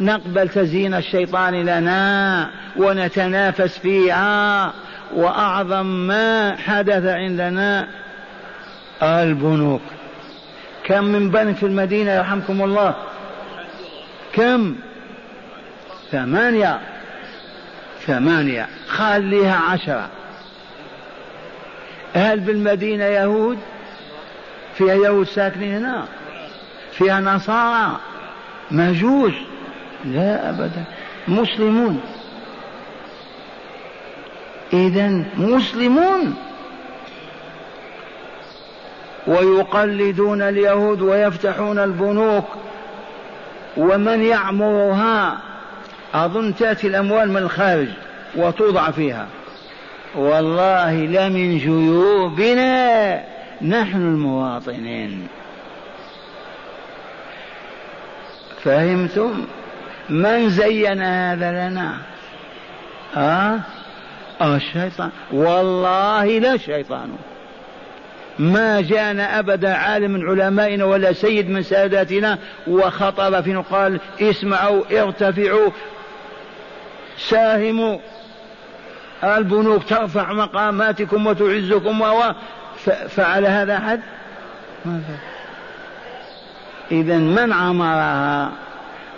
نقبل 0.00 0.48
تزيين 0.48 0.94
الشيطان 0.94 1.54
لنا 1.54 2.50
ونتنافس 2.76 3.78
فيها. 3.78 4.72
وأعظم 5.14 5.86
ما 5.86 6.56
حدث 6.56 7.06
عندنا 7.06 7.86
البنوك. 9.02 9.82
كم 10.84 11.04
من 11.04 11.30
بنك 11.30 11.56
في 11.56 11.66
المدينة 11.66 12.12
يرحمكم 12.12 12.62
الله؟ 12.62 12.94
كم؟ 14.32 14.74
ثمانية. 16.12 16.80
ثمانية. 18.06 18.66
خليها 18.88 19.56
عشرة. 19.56 20.08
هل 22.14 22.40
بالمدينة 22.40 23.04
يهود؟ 23.04 23.58
فيها 24.74 24.94
يهود 24.94 25.26
ساكنين 25.26 25.76
هنا؟ 25.76 26.04
فيها 26.92 27.20
نصارى؟ 27.20 27.96
مجوس؟ 28.70 29.32
لا 30.04 30.50
أبدا. 30.50 30.84
مسلمون. 31.28 32.00
إذا 34.72 35.24
مسلمون. 35.36 36.34
ويقلدون 39.26 40.42
اليهود 40.42 41.02
ويفتحون 41.02 41.78
البنوك. 41.78 42.44
ومن 43.76 44.22
يعمرها؟ 44.22 45.38
أظن 46.14 46.54
تأتي 46.54 46.86
الأموال 46.86 47.30
من 47.30 47.36
الخارج 47.36 47.88
وتوضع 48.36 48.90
فيها. 48.90 49.26
والله 50.16 50.94
لمن 50.94 51.58
جيوبنا 51.58 53.24
نحن 53.62 53.96
المواطنين. 53.96 55.26
فهمتم؟ 58.62 59.46
من 60.08 60.48
زين 60.48 61.02
هذا 61.02 61.50
لنا؟ 61.50 61.96
ها؟ 63.14 63.60
آه 64.40 64.56
الشيطان. 64.56 65.10
والله 65.32 66.38
لا 66.38 66.56
شيطان. 66.56 67.16
ما 68.38 68.80
جاءنا 68.80 69.38
أبدا 69.38 69.74
عالم 69.74 70.10
من 70.10 70.28
علمائنا 70.28 70.84
ولا 70.84 71.12
سيد 71.12 71.50
من 71.50 71.62
ساداتنا 71.62 72.38
وخطب 72.66 73.40
في 73.40 73.54
قال 73.54 74.00
اسمعوا 74.20 75.02
ارتفعوا 75.02 75.70
ساهموا. 77.18 77.98
البنوك 79.24 79.84
ترفع 79.84 80.32
مقاماتكم 80.32 81.26
وتعزكم 81.26 82.00
و 82.00 82.22
فعل 83.08 83.46
هذا 83.46 83.76
أحد؟ 83.76 84.00
إذا 86.90 87.18
من 87.18 87.52
عمرها؟ 87.52 88.52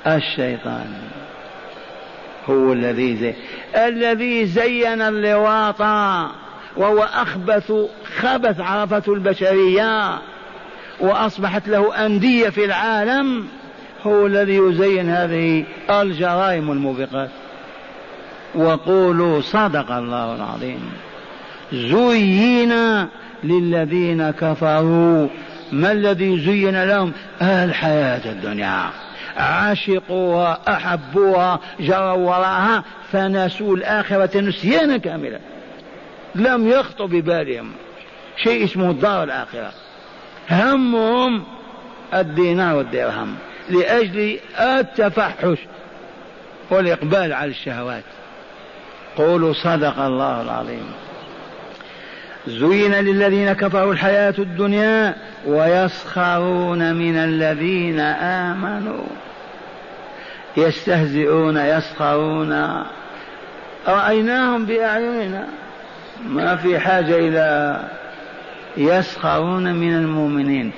الشيطان. 0.06 0.86
هو 2.48 2.72
الذي 2.72 3.16
زي 3.16 3.34
الذي 3.76 4.46
زين 4.46 5.02
اللواط 5.02 5.80
وهو 6.76 7.02
أخبث 7.02 7.72
خبث 8.18 8.60
عرفته 8.60 9.14
البشرية 9.14 10.18
وأصبحت 11.00 11.68
له 11.68 12.06
أندية 12.06 12.48
في 12.48 12.64
العالم. 12.64 13.46
هو 14.06 14.26
الذي 14.26 14.56
يزين 14.56 15.10
هذه 15.10 15.64
الجرائم 15.90 16.70
الموبقات. 16.70 17.30
وقولوا 18.56 19.40
صدق 19.40 19.92
الله 19.92 20.34
العظيم. 20.34 20.92
زين 21.72 22.72
للذين 23.44 24.30
كفروا. 24.30 25.28
ما 25.72 25.92
الذي 25.92 26.38
زين 26.38 26.84
لهم؟ 26.84 27.12
الحياة 27.42 28.32
الدنيا. 28.32 28.90
عشقوها 29.36 30.58
أحبوها 30.68 31.60
جروا 31.80 32.12
وراءها 32.12 32.84
فنسوا 33.12 33.76
الآخرة 33.76 34.40
نسيانا 34.40 34.96
كاملا. 34.96 35.38
لم 36.34 36.68
يخطر 36.68 37.06
ببالهم 37.06 37.72
شيء 38.36 38.64
اسمه 38.64 38.90
الدار 38.90 39.22
الآخرة. 39.22 39.72
همهم 40.50 41.44
الدينار 42.14 42.76
والدرهم 42.76 43.34
لأجل 43.70 44.38
التفحش 44.60 45.58
والإقبال 46.70 47.32
على 47.32 47.50
الشهوات. 47.50 48.04
قولوا 49.16 49.52
صدق 49.52 49.98
الله 49.98 50.42
العظيم. 50.42 50.92
زين 52.46 52.94
للذين 52.94 53.52
كفروا 53.52 53.92
الحياة 53.92 54.34
الدنيا 54.38 55.14
ويسخرون 55.46 56.94
من 56.94 57.16
الذين 57.16 58.00
آمنوا. 58.00 59.04
يستهزئون 60.56 61.56
يسخرون. 61.56 62.82
رأيناهم 63.88 64.66
بأعيننا. 64.66 65.46
ما 66.28 66.56
في 66.56 66.78
حاجة 66.78 67.14
إلى 67.18 67.80
يسخرون 68.76 69.74
من 69.74 69.96
المؤمنين. 69.96 70.72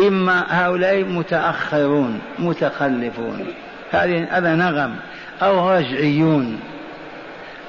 إما 0.00 0.44
هؤلاء 0.48 1.04
متأخرون 1.04 2.20
متخلفون. 2.38 3.46
هذا 3.90 4.54
نغم. 4.54 4.96
أو 5.42 5.70
رجعيون. 5.70 6.60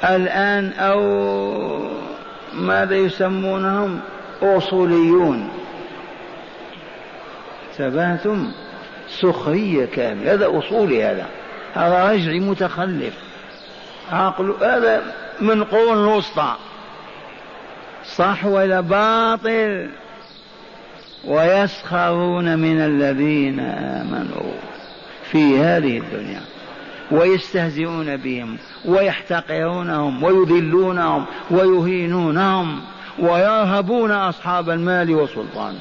الآن 0.04 0.74
أو 0.74 1.00
ماذا 2.54 2.96
يسمونهم؟ 2.96 4.00
أصوليون. 4.42 5.50
تبهتم 7.78 8.52
سخرية 9.08 9.86
كاملة. 9.86 10.34
هذا 10.34 10.60
أصولي 10.60 11.04
هذا. 11.04 11.26
هذا 11.74 12.12
رجعي 12.12 12.40
متخلف. 12.40 13.14
عقل 14.12 14.56
هذا 14.62 15.02
من 15.42 15.64
قرون 15.64 15.98
الوسطى. 15.98 16.56
صح 18.06 18.46
ولا 18.46 18.82
باطل؟ 18.82 19.90
ويسخرون 21.26 22.60
من 22.60 22.82
الذين 22.82 23.60
آمنوا 23.60 24.54
في 25.32 25.60
هذه 25.60 25.98
الدنيا. 25.98 26.42
ويستهزئون 27.14 28.18
بهم 28.18 28.58
ويحتقرونهم 28.86 30.24
ويذلونهم 30.24 31.26
ويهينونهم 31.52 32.82
ويرهبون 33.20 34.12
أصحاب 34.12 34.70
المال 34.70 35.16
والسلطان. 35.16 35.76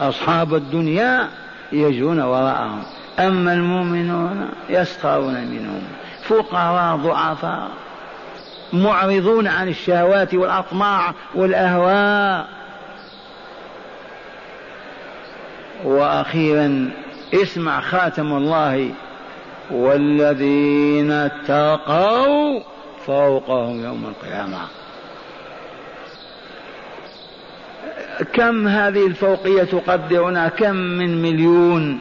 أصحاب 0.00 0.54
الدنيا 0.54 1.28
يجون 1.72 2.20
وراءهم 2.20 2.82
أما 3.18 3.52
المؤمنون 3.52 4.48
يسخرون 4.68 5.34
منهم. 5.34 5.82
فقراء 6.28 6.96
ضعفاء 6.96 7.68
معرضون 8.72 9.46
عن 9.46 9.68
الشهوات 9.68 10.34
والأطماع 10.34 11.14
والأهواء. 11.34 12.46
وأخيرا 15.84 16.90
اسمع 17.34 17.80
خاتم 17.80 18.32
الله 18.32 18.90
والذين 19.70 21.10
اتقوا 21.12 22.60
فوقهم 23.06 23.84
يوم 23.84 24.04
القيامة. 24.04 24.58
كم 28.32 28.68
هذه 28.68 29.06
الفوقية 29.06 29.62
تقدرنا؟ 29.62 30.48
كم 30.48 30.76
من 30.76 31.22
مليون 31.22 32.00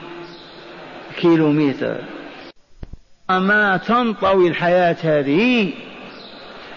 كيلومتر؟ 1.18 1.98
ما 3.30 3.78
تنطوي 3.78 4.48
الحياة 4.48 4.98
هذه. 5.04 5.74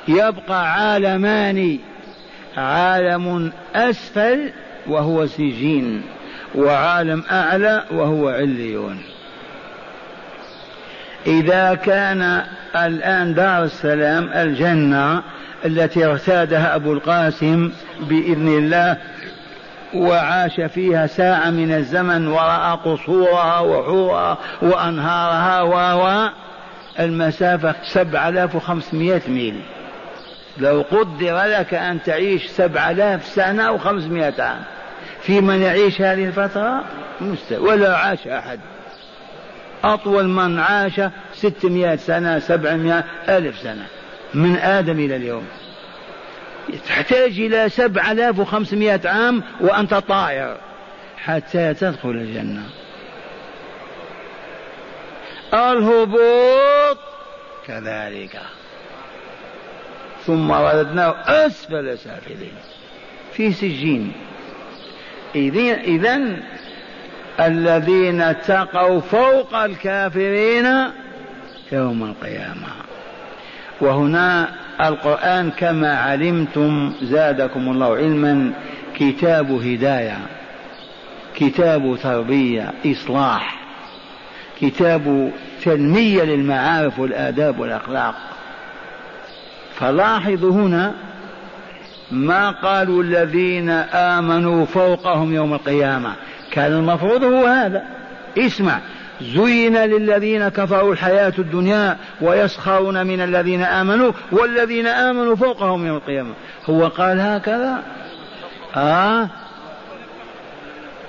يبقى 0.08 0.72
عالمان. 0.72 1.78
عالم 2.56 3.52
أسفل 3.74 4.52
وهو 4.86 5.26
سجين 5.26 6.02
وعالم 6.54 7.24
أعلى 7.30 7.84
وهو 7.90 8.28
عليون. 8.28 8.98
إذا 11.26 11.74
كان 11.74 12.42
الآن 12.76 13.34
دار 13.34 13.64
السلام 13.64 14.32
الجنة 14.32 15.22
التي 15.64 16.06
ارتادها 16.06 16.76
أبو 16.76 16.92
القاسم 16.92 17.72
بإذن 18.00 18.48
الله 18.48 18.96
وعاش 19.94 20.60
فيها 20.60 21.06
ساعة 21.06 21.50
من 21.50 21.72
الزمن 21.72 22.26
ورأى 22.26 22.78
قصورها 22.84 23.60
وحورها 23.60 24.38
وأنهارها 24.62 25.62
و 25.62 26.28
المسافة 27.00 27.74
سبعة 27.92 28.28
آلاف 28.28 28.54
وخمسمائة 28.54 29.22
ميل. 29.28 29.60
لو 30.58 30.84
قدر 30.90 31.44
لك 31.44 31.74
أن 31.74 32.02
تعيش 32.02 32.46
سبعة 32.46 32.90
آلاف 32.90 33.24
سنة 33.24 33.72
وخمسمائة 33.72 34.42
عام 34.42 34.62
في 35.22 35.40
من 35.40 35.62
يعيش 35.62 36.00
هذه 36.00 36.24
الفترة 36.24 36.84
مستوى 37.20 37.58
ولا 37.58 37.96
عاش 37.96 38.28
أحد. 38.28 38.60
أطول 39.94 40.28
من 40.28 40.58
عاش 40.58 41.00
ستمائة 41.34 41.96
سنة 41.96 42.38
سبعمائة 42.38 43.04
ألف 43.28 43.58
سنة. 43.58 43.86
من 44.34 44.56
آدم 44.56 44.98
إلى 44.98 45.16
اليوم. 45.16 45.46
تحتاج 46.88 47.40
إلى 47.40 47.68
سبعة 47.68 48.12
آلاف 48.12 48.38
وخمسمائة 48.38 49.08
عام 49.08 49.42
وأنت 49.60 49.94
طائر 49.94 50.56
حتى 51.16 51.74
تدخل 51.74 52.10
الجنة. 52.10 52.62
الهبوط 55.54 56.98
كذلك. 57.66 58.40
ثم 60.26 60.52
رددناه 60.52 61.14
أسفل 61.26 61.98
سافلين. 61.98 62.54
في 63.32 63.52
سجين. 63.52 64.12
إذا 65.34 66.36
الذين 67.40 68.20
اتقوا 68.20 69.00
فوق 69.00 69.54
الكافرين 69.54 70.66
يوم 71.72 72.04
القيامة. 72.04 72.68
وهنا 73.80 74.48
القرآن 74.80 75.50
كما 75.50 75.98
علمتم 75.98 76.92
زادكم 77.02 77.68
الله 77.68 77.96
علما 77.96 78.52
كتاب 78.96 79.50
هداية 79.52 80.18
كتاب 81.34 81.98
تربية 82.02 82.72
إصلاح 82.86 83.58
كتاب 84.60 85.32
تنمية 85.64 86.22
للمعارف 86.22 86.98
والآداب 86.98 87.60
والأخلاق. 87.60 88.14
فلاحظوا 89.74 90.52
هنا 90.52 90.94
ما 92.10 92.50
قالوا 92.50 93.02
الذين 93.02 93.70
آمنوا 93.92 94.66
فوقهم 94.66 95.34
يوم 95.34 95.54
القيامة. 95.54 96.12
كان 96.58 96.72
المفروض 96.72 97.24
هو 97.24 97.46
هذا. 97.46 97.82
اسمع 98.38 98.78
زين 99.20 99.76
للذين 99.76 100.48
كفروا 100.48 100.92
الحياة 100.92 101.32
الدنيا 101.38 101.96
ويسخرون 102.20 103.06
من 103.06 103.20
الذين 103.20 103.62
آمنوا 103.62 104.12
والذين 104.32 104.86
آمنوا 104.86 105.36
فوقهم 105.36 105.86
يوم 105.86 105.96
القيامة. 105.96 106.34
هو 106.70 106.88
قال 106.88 107.20
هكذا؟ 107.20 107.82
آه. 108.76 109.28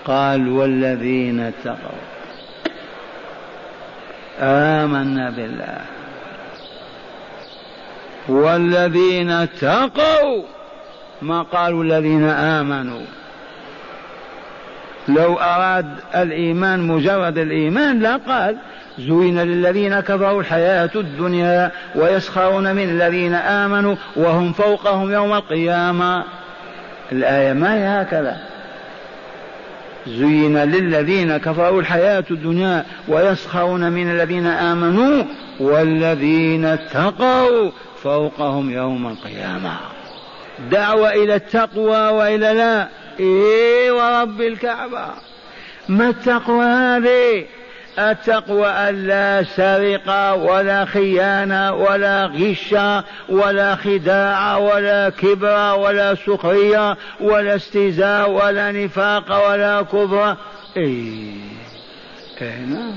قال 0.05 0.49
والذين 0.49 1.39
اتقوا. 1.39 1.99
آمنا 4.39 5.29
بالله. 5.29 5.81
والذين 8.27 9.31
اتقوا. 9.31 10.43
ما 11.21 11.41
قالوا 11.41 11.83
الذين 11.83 12.29
آمنوا؟ 12.29 13.05
لو 15.15 15.35
أراد 15.35 15.85
الإيمان 16.15 16.79
مجرد 16.87 17.37
الإيمان 17.37 17.99
لا 17.99 18.15
قال 18.15 18.57
زين 18.99 19.39
للذين 19.39 19.99
كفروا 19.99 20.41
الحياة 20.41 20.89
الدنيا 20.95 21.71
ويسخرون 21.95 22.75
من 22.75 22.89
الذين 22.89 23.33
آمنوا 23.33 23.95
وهم 24.15 24.53
فوقهم 24.53 25.11
يوم 25.11 25.33
القيامة. 25.33 26.23
الآية 27.11 27.53
ما 27.53 27.73
هي 27.73 28.01
هكذا؟ 28.01 28.37
زين 30.07 30.57
للذين 30.57 31.37
كفروا 31.37 31.81
الحياة 31.81 32.23
الدنيا 32.31 32.85
ويسخرون 33.07 33.91
من 33.91 34.11
الذين 34.11 34.47
آمنوا 34.47 35.23
والذين 35.59 36.65
اتقوا 36.65 37.71
فوقهم 38.03 38.71
يوم 38.71 39.07
القيامة. 39.07 39.71
دعوة 40.71 41.09
إلى 41.09 41.35
التقوى 41.35 42.09
وإلى 42.09 42.53
لا 42.53 42.87
إيه 43.19 43.91
ورب 43.91 44.41
الكعبة. 44.41 45.07
ما 45.89 46.09
التقوى 46.09 46.65
هذه؟ 46.65 47.45
التقوى 47.99 48.89
ألا 48.89 49.43
سرقة 49.43 50.33
ولا 50.33 50.85
خيانة 50.85 51.73
ولا 51.73 52.25
غش 52.25 52.75
ولا 53.29 53.75
خداع 53.75 54.57
ولا 54.57 55.09
كبر 55.09 55.75
ولا 55.79 56.15
سخرية 56.15 56.97
ولا 57.19 57.55
استهزاء 57.55 58.29
ولا 58.29 58.71
نفاق 58.71 59.49
ولا 59.49 59.81
كبر. 59.81 60.35
إيه. 60.77 61.33
إيه 62.41 62.57
نعم. 62.57 62.93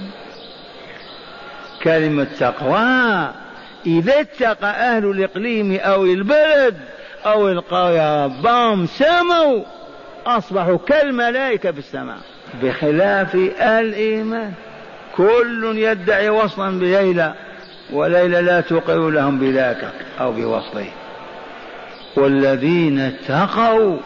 كلمة 1.82 2.26
تقوى 2.40 3.28
إذا 3.86 4.20
اتقى 4.20 4.70
أهل 4.70 5.04
الإقليم 5.04 5.76
أو 5.80 6.04
البلد 6.04 6.76
أو 7.26 7.48
القرية 7.48 8.24
ربهم 8.24 8.86
سموا. 8.86 9.81
أصبحوا 10.26 10.78
كالملائكة 10.86 11.72
في 11.72 11.78
السماء. 11.78 12.18
بخلاف 12.62 13.34
الإيمان. 13.60 14.52
كل 15.16 15.72
يدعي 15.76 16.28
وصلا 16.28 16.78
بليلى 16.78 17.34
وليلى 17.92 18.40
لا 18.40 18.60
تقر 18.60 19.10
لهم 19.10 19.38
بذاك 19.38 19.92
أو 20.20 20.32
بوصله 20.32 20.86
والذين 22.16 23.00
اتقوا 23.00 23.96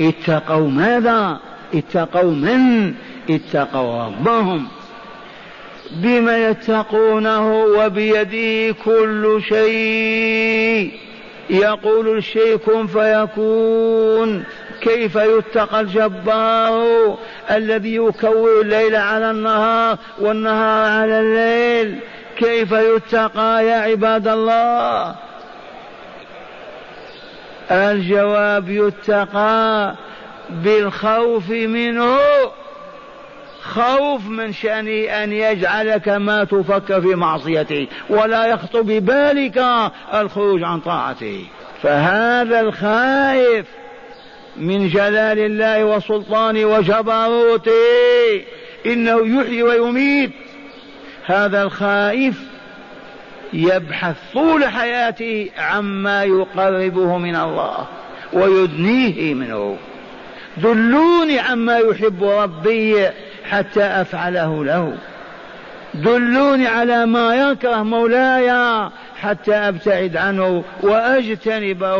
اتقوا 0.00 0.68
ماذا؟ 0.68 1.40
اتقوا 1.74 2.30
من؟ 2.30 2.94
اتقوا 3.30 4.04
ربهم. 4.04 4.68
بما 5.90 6.48
يتقونه 6.48 7.54
وبيده 7.64 8.76
كل 8.84 9.42
شيء. 9.48 10.92
يقول 11.50 12.18
الشيء 12.18 12.56
كن 12.56 12.86
فيكون. 12.86 14.44
كيف 14.80 15.16
يتقى 15.16 15.80
الجبار 15.80 17.18
الذي 17.50 17.94
يكور 17.94 18.60
الليل 18.60 18.96
على 18.96 19.30
النهار 19.30 19.98
والنهار 20.18 21.00
على 21.00 21.20
الليل؟ 21.20 21.98
كيف 22.36 22.72
يتقى 22.72 23.66
يا 23.66 23.76
عباد 23.76 24.28
الله؟ 24.28 25.14
الجواب 27.70 28.68
يتقى 28.68 29.94
بالخوف 30.50 31.50
منه. 31.50 32.16
خوف 33.62 34.26
من 34.28 34.52
شأنه 34.52 35.24
أن 35.24 35.32
يجعلك 35.32 36.08
ما 36.08 36.44
تفكر 36.44 37.00
في 37.00 37.14
معصيته 37.14 37.86
ولا 38.08 38.46
يخطر 38.46 38.82
ببالك 38.82 39.64
الخروج 40.14 40.62
عن 40.62 40.80
طاعته. 40.80 41.46
فهذا 41.82 42.60
الخائف 42.60 43.66
من 44.58 44.88
جلال 44.88 45.38
الله 45.38 45.84
وسلطانه 45.84 46.64
وجبروته 46.64 47.72
إنه 48.86 49.40
يحيي 49.40 49.62
ويميت. 49.62 50.30
هذا 51.26 51.62
الخائف 51.62 52.34
يبحث 53.52 54.16
طول 54.34 54.64
حياته 54.64 55.50
عما 55.58 56.24
يقربه 56.24 57.18
من 57.18 57.36
الله 57.36 57.86
ويدنيه 58.32 59.34
منه. 59.34 59.76
دلوني 60.56 61.38
عما 61.38 61.78
يحب 61.78 62.24
ربي 62.24 63.08
حتى 63.50 63.84
أفعله 63.84 64.64
له. 64.64 64.96
دلوني 65.94 66.66
على 66.66 67.06
ما 67.06 67.50
يكره 67.50 67.82
مولاي 67.82 68.50
حتى 69.20 69.54
أبتعد 69.54 70.16
عنه 70.16 70.64
وأجتنبه. 70.82 71.96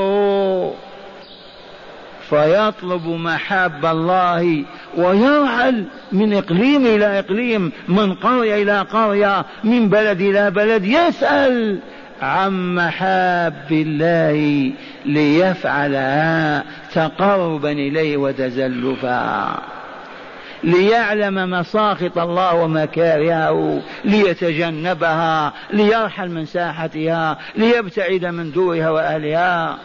فيطلب 2.30 3.06
محاب 3.06 3.86
الله 3.86 4.64
ويرحل 4.96 5.84
من 6.12 6.34
إقليم 6.34 6.86
إلى 6.86 7.18
إقليم 7.18 7.72
من 7.88 8.14
قرية 8.14 8.62
إلى 8.62 8.80
قرية 8.80 9.44
من 9.64 9.88
بلد 9.88 10.20
إلى 10.20 10.50
بلد 10.50 10.84
يسأل 10.84 11.78
عن 12.22 12.74
محاب 12.74 13.66
الله 13.70 14.72
ليفعلها 15.06 16.64
تقربا 16.94 17.72
إليه 17.72 18.16
وتزلفا 18.16 19.58
ليعلم 20.64 21.50
مساخط 21.50 22.18
الله 22.18 22.54
ومكارهه 22.54 23.82
ليتجنبها 24.04 25.52
ليرحل 25.72 26.30
من 26.30 26.46
ساحتها 26.46 27.38
ليبتعد 27.56 28.24
من 28.24 28.52
دورها 28.52 28.90
وأهلها. 28.90 29.76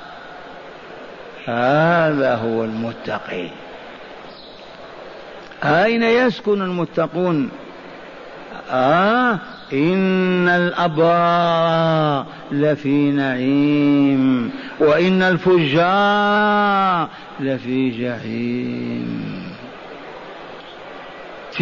هذا 1.46 2.36
هو 2.36 2.64
المتقي 2.64 3.48
أين 5.64 6.04
يسكن 6.04 6.62
المتقون؟ 6.62 7.50
آه 8.72 9.40
إن 9.74 10.48
الأبرار 10.50 12.26
لفي 12.52 13.12
نعيم 13.12 14.52
وإن 14.80 15.22
الفجار 15.22 17.08
لفي 17.40 17.90
جحيم. 17.90 19.41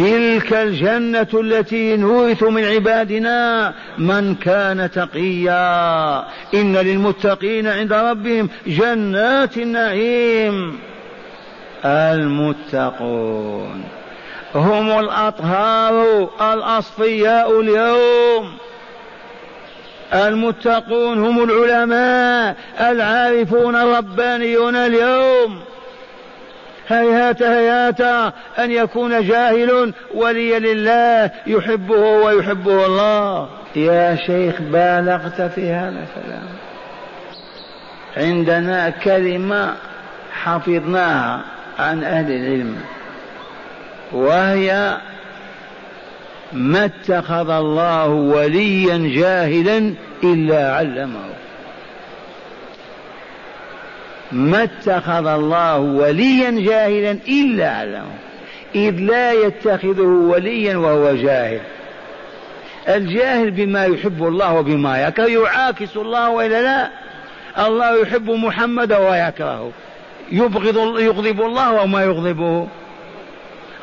تلك 0.00 0.52
الجنة 0.52 1.26
التي 1.34 1.96
نورث 1.96 2.42
من 2.42 2.64
عبادنا 2.64 3.74
من 3.98 4.34
كان 4.34 4.90
تقيا. 4.90 6.18
إن 6.54 6.76
للمتقين 6.76 7.66
عند 7.66 7.92
ربهم 7.92 8.48
جنات 8.66 9.56
النعيم. 9.56 10.78
المتقون. 11.84 13.84
هم 14.54 14.98
الأطهار 14.98 16.28
الأصفياء 16.40 17.60
اليوم. 17.60 18.56
المتقون 20.14 21.18
هم 21.18 21.44
العلماء 21.44 22.56
العارفون 22.80 23.76
الربانيون 23.76 24.76
اليوم. 24.76 25.60
هيهات 26.92 27.42
هيهات 27.42 28.00
أن 28.58 28.70
يكون 28.70 29.26
جاهل 29.26 29.92
ولي 30.14 30.58
لله 30.58 31.30
يحبه 31.46 32.00
ويحبه 32.00 32.86
الله. 32.86 33.48
يا 33.76 34.16
شيخ 34.26 34.60
بالغت 34.60 35.42
في 35.42 35.70
هذا 35.70 35.88
الكلام. 36.04 36.48
عندنا 38.16 38.90
كلمة 38.90 39.74
حفظناها 40.32 41.40
عن 41.78 42.04
أهل 42.04 42.32
العلم 42.32 42.76
وهي 44.12 44.96
ما 46.52 46.84
اتخذ 46.84 47.50
الله 47.50 48.06
وليا 48.06 48.98
جاهلا 49.20 49.94
إلا 50.24 50.74
علمه. 50.74 51.20
ما 54.32 54.62
اتخذ 54.62 55.26
الله 55.26 55.78
وليا 55.78 56.50
جاهلا 56.50 57.18
إلا 57.28 57.70
علمه 57.70 58.14
إذ 58.74 58.90
لا 58.90 59.32
يتخذه 59.32 60.02
وليا 60.02 60.76
وهو 60.76 61.14
جاهل. 61.14 61.60
الجاهل 62.88 63.50
بما 63.50 63.84
يحب 63.84 64.22
الله 64.22 64.54
وبما 64.54 65.02
يكره. 65.02 65.26
يعاكس 65.26 65.96
الله 65.96 66.30
وإلا 66.30 66.62
لا؟ 66.62 66.90
الله 67.66 68.02
يحب 68.02 68.30
محمدا 68.30 68.98
ويكرهه 68.98 69.70
يبغض 70.32 71.00
يغضب 71.00 71.40
الله 71.40 71.82
وما 71.82 72.02
يغضبه. 72.02 72.68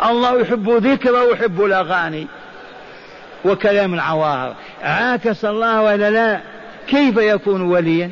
الله 0.05 0.41
يحب 0.41 0.69
ذكره 0.69 1.23
ويحب 1.23 1.63
الأغاني 1.63 2.27
وكلام 3.45 3.93
العواهر. 3.93 4.55
عاكس 4.83 5.45
الله 5.45 5.81
ولا 5.81 6.09
لا؟ 6.09 6.39
كيف 6.87 7.17
يكون 7.17 7.61
وليا؟ 7.61 8.11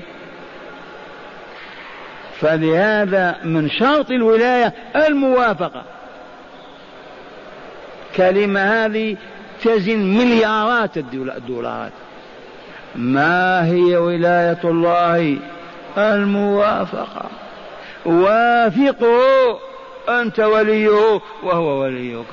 فلهذا 2.39 3.35
من 3.43 3.69
شرط 3.69 4.11
الولاية 4.11 4.73
الموافقة. 4.95 5.83
كلمة 8.15 8.59
هذه 8.59 9.17
تزن 9.63 9.99
مليارات 9.99 10.97
الدولارات. 10.97 11.91
ما 12.95 13.65
هي 13.65 13.97
ولاية 13.97 14.59
الله 14.63 15.37
الموافقة؟ 15.97 17.29
وافقه 18.05 19.59
أنت 20.09 20.39
وليه 20.39 21.19
وهو 21.43 21.81
وليك. 21.81 22.25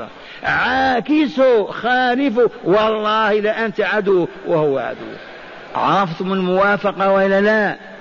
عاكسه 0.43 1.67
خالفه 1.67 2.51
والله 2.65 3.41
لأنت 3.41 3.81
عدو 3.81 4.29
وهو 4.47 4.79
عدو. 4.79 5.07
عرفتم 5.75 6.33
الموافقة 6.33 7.13
ولا 7.13 7.41
لا؟ 7.41 7.91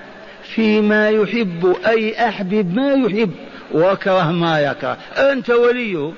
فيما 0.54 1.10
يحب 1.10 1.76
أي 1.86 2.28
أحبب 2.28 2.74
ما 2.74 2.92
يحب. 2.92 3.30
وكره 3.74 4.30
ما 4.32 4.60
يكره. 4.60 4.96
أنت 5.16 5.50
وليه 5.50 6.12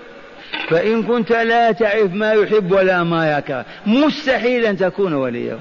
فإن 0.68 1.02
كنت 1.02 1.32
لا 1.32 1.72
تعرف 1.72 2.14
ما 2.14 2.32
يحب 2.32 2.72
ولا 2.72 3.02
ما 3.02 3.38
يكره 3.38 3.64
مستحيل 3.86 4.66
أن 4.66 4.76
تكون 4.76 5.14
وليه 5.14 5.58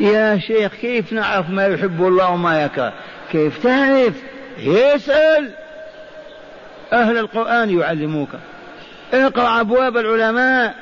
يا 0.00 0.38
شيخ 0.38 0.72
كيف 0.80 1.12
نعرف 1.12 1.50
ما 1.50 1.66
يحب 1.66 2.06
الله 2.06 2.30
وما 2.30 2.64
يكره؟ 2.64 2.92
كيف 3.32 3.62
تعرف؟ 3.62 4.14
يسأل. 4.58 5.50
أهل 6.92 7.18
القرآن 7.18 7.78
يعلموك. 7.80 8.28
اقرأ 9.14 9.60
أبواب 9.60 9.96
العلماء. 9.96 10.74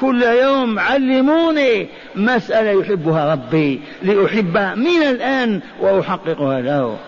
كل 0.00 0.22
يوم 0.22 0.78
علموني 0.78 1.88
مسألة 2.14 2.80
يحبها 2.80 3.32
ربي 3.32 3.80
لأحبها 4.02 4.74
من 4.74 5.02
الآن 5.02 5.60
وأحققها 5.80 6.60
له. 6.60 6.98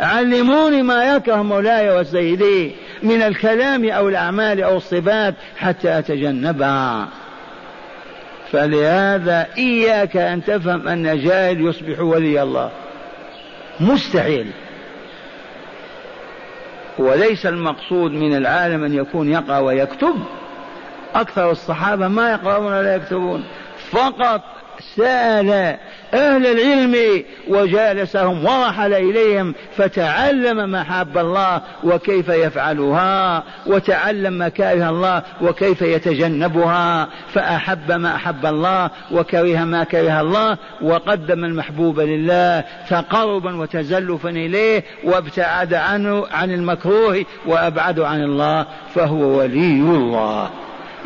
علموني 0.00 0.82
ما 0.82 1.16
يكره 1.16 1.42
مولاي 1.42 2.00
وسيدي 2.00 2.72
من 3.02 3.22
الكلام 3.22 3.90
أو 3.90 4.08
الأعمال 4.08 4.62
أو 4.62 4.76
الصفات 4.76 5.34
حتى 5.56 5.98
أتجنبها. 5.98 7.08
فلهذا 8.52 9.46
إياك 9.58 10.16
أن 10.16 10.44
تفهم 10.44 10.88
أن 10.88 11.22
جاهل 11.24 11.60
يصبح 11.60 12.00
ولي 12.00 12.42
الله. 12.42 12.70
مستحيل. 13.80 14.46
وليس 16.98 17.46
المقصود 17.46 18.12
من 18.12 18.36
العالم 18.36 18.84
أن 18.84 18.94
يكون 18.94 19.32
يقرأ 19.32 19.58
ويكتب. 19.58 20.14
أكثر 21.14 21.50
الصحابة 21.50 22.08
ما 22.08 22.30
يقرؤون 22.30 22.72
ولا 22.72 22.94
يكتبون. 22.94 23.44
فقط 23.90 24.42
سأل 24.96 25.50
أهل 26.14 26.46
العلم 26.46 27.24
وجالسهم 27.48 28.44
ورحل 28.44 28.94
إليهم 28.94 29.54
فتعلم 29.76 30.72
محاب 30.72 31.18
الله 31.18 31.60
وكيف 31.84 32.28
يفعلها 32.28 33.42
وتعلم 33.66 34.42
مكاره 34.42 34.90
الله 34.90 35.22
وكيف 35.40 35.82
يتجنبها 35.82 37.08
فأحب 37.34 37.92
ما 37.92 38.14
أحب 38.14 38.46
الله 38.46 38.90
وكره 39.12 39.64
ما 39.64 39.84
كره 39.84 40.20
الله 40.20 40.58
وقدم 40.82 41.44
المحبوب 41.44 42.00
لله 42.00 42.64
تقربا 42.90 43.56
وتزلفا 43.56 44.30
إليه 44.30 44.84
وابتعد 45.04 45.74
عنه 45.74 46.26
عن 46.32 46.50
المكروه 46.50 47.24
وأبعد 47.46 48.00
عن 48.00 48.22
الله 48.22 48.66
فهو 48.94 49.38
ولي 49.38 49.80
الله. 49.80 50.50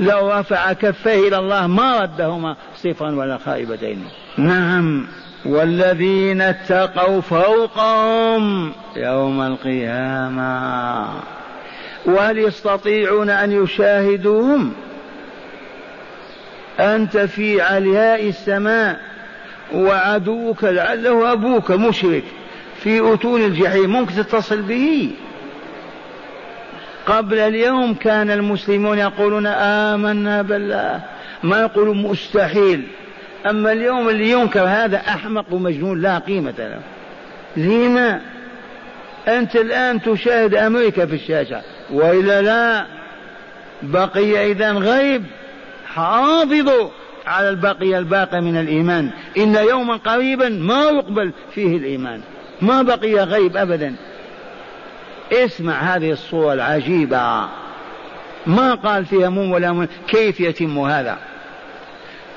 لو 0.01 0.31
رفع 0.31 0.73
كفيه 0.73 1.29
إلى 1.29 1.39
الله 1.39 1.67
ما 1.67 2.01
ردهما 2.01 2.57
صفرا 2.77 3.11
ولا 3.11 3.39
خائبتين. 3.39 4.05
نعم. 4.39 5.07
والذين 5.45 6.41
اتقوا 6.41 7.21
فوقهم 7.21 8.73
يوم 8.97 9.41
القيامة. 9.41 11.07
وهل 12.07 12.39
يستطيعون 12.39 13.31
أن 13.31 13.65
يشاهدوهم؟ 13.65 14.73
أنت 16.81 17.17
في 17.17 17.61
علياء 17.61 18.29
السماء 18.29 19.01
وعدوك 19.75 20.65
لعله 20.65 21.33
أبوك 21.33 21.71
مشرك 21.71 22.25
في 22.83 23.15
أتون 23.15 23.45
الجحيم 23.45 23.91
ممكن 23.91 24.15
تتصل 24.15 24.63
به. 24.63 25.11
قبل 27.11 27.39
اليوم 27.39 27.95
كان 27.95 28.31
المسلمون 28.31 28.99
يقولون 28.99 29.47
آمنا 29.47 30.43
بالله. 30.43 31.01
ما 31.43 31.61
يقولون 31.61 32.03
مستحيل. 32.03 32.87
أما 33.47 33.73
اليوم 33.73 34.09
اللي 34.09 34.31
ينكر 34.31 34.61
هذا 34.61 34.97
أحمق 34.97 35.45
ومجنون 35.51 36.01
لا 36.01 36.19
قيمة 36.19 36.55
له. 36.59 36.81
لما 37.57 38.21
أنت 39.29 39.57
الآن 39.57 40.03
تشاهد 40.03 40.55
أمريكا 40.55 41.07
في 41.07 41.15
الشاشة. 41.15 41.63
وإلا 41.91 42.43
لا 42.43 42.87
بقي 43.83 44.53
إذا 44.53 44.73
غيب. 44.73 45.25
حافظوا 45.87 46.89
على 47.27 47.49
البقية 47.49 47.99
الباقي 47.99 48.41
من 48.41 48.57
الإيمان. 48.57 49.11
إن 49.37 49.55
يوما 49.55 49.97
قريبا 49.97 50.49
ما 50.49 50.83
يقبل 50.83 51.33
فيه 51.55 51.77
الإيمان. 51.77 52.21
ما 52.63 52.83
بقي 52.83 53.15
غيب 53.15 53.57
أبدا. 53.57 53.95
اسمع 55.33 55.75
هذه 55.75 56.11
الصورة 56.11 56.53
العجيبة. 56.53 57.45
ما 58.47 58.75
قال 58.75 59.07
فيها 59.07 59.29
مم 59.29 59.53
ولا 59.53 59.73
مم 59.73 59.89
كيف 60.09 60.41
يتم 60.41 60.79
هذا؟ 60.79 61.17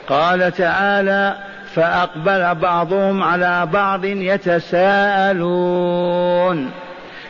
قال 0.08 0.52
تعالى 0.52 1.38
فأقبل 1.74 2.56
بعضهم 2.56 3.24
على 3.24 3.66
بعض 3.74 4.06
يتساءلون. 4.06 5.44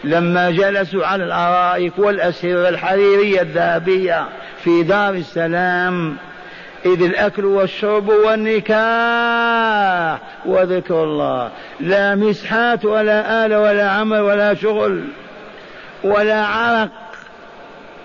لما 0.03 0.51
جلسوا 0.51 1.05
على 1.05 1.23
الأرائك 1.23 1.93
والأسرة 1.97 2.69
الحريرية 2.69 3.41
الذهبية 3.41 4.27
في 4.63 4.83
دار 4.83 5.13
السلام 5.13 6.17
إذ 6.85 7.01
الأكل 7.01 7.45
والشرب 7.45 8.09
والنكاح 8.09 8.77
وذكر 10.45 11.03
الله. 11.03 11.49
لا 11.79 12.15
مسحات 12.15 12.85
ولا 12.85 13.45
آلة 13.45 13.59
ولا 13.59 13.89
عمل 13.89 14.19
ولا 14.19 14.53
شغل. 14.53 15.03
ولا 16.03 16.45
عرق. 16.45 16.89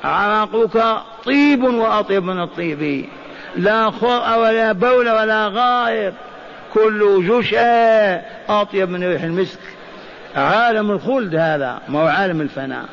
عرقك 0.05 1.03
طيب 1.25 1.65
وأطيب 1.65 2.25
من 2.25 2.41
الطيب. 2.41 3.05
لا 3.57 3.91
خرء 3.91 4.39
ولا 4.39 4.73
بول 4.73 5.09
ولا 5.11 5.49
غائط 5.49 6.15
كل 6.75 7.29
جشع 7.29 8.21
أطيب 8.49 8.89
من 8.89 9.05
ريح 9.05 9.23
المسك. 9.23 9.59
عالم 10.37 10.91
الخلد 10.91 11.35
هذا 11.35 11.81
ما 11.89 12.03
هو 12.03 12.07
عالم 12.07 12.41
الفناء. 12.41 12.85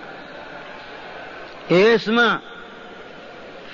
اسمع. 1.72 2.40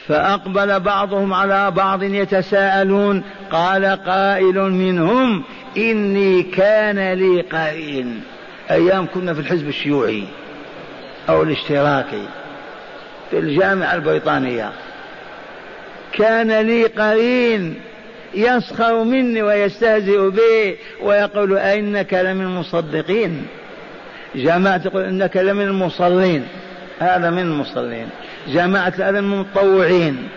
فأقبل 0.08 0.80
بعضهم 0.80 1.34
على 1.34 1.72
بعض 1.72 2.04
يتساءلون. 2.04 3.24
قال 3.52 3.86
قائل 3.86 4.60
منهم 4.60 5.44
إني 5.78 6.44
كان 6.44 7.14
لي 7.14 7.42
قرين. 7.42 8.24
أيام 8.72 9.08
كنا 9.14 9.34
في 9.34 9.40
الحزب 9.40 9.68
الشيوعي. 9.68 10.24
أو 11.30 11.44
الاشتراكي 11.44 12.26
في 13.30 13.40
الجامعة 13.40 13.96
البريطانية. 13.96 14.72
كان 16.14 16.52
لي 16.52 16.86
قرين 16.86 17.80
يسخر 18.34 19.04
مني 19.04 19.42
ويستهزئ 19.42 20.30
بي 20.30 20.78
ويقول 21.02 21.58
أئنك 21.58 22.14
لمن 22.14 22.42
المصدقين. 22.42 23.48
جماعة 24.36 24.78
تقول 24.78 25.04
إنك 25.04 25.38
لمن 25.38 25.68
المصلين. 25.68 26.48
هذا 27.00 27.30
من 27.30 27.40
المصلين. 27.40 28.10
جماعة 28.48 28.94
هذا 28.98 29.22
من 29.22 29.34
المتطوعين 29.34 30.30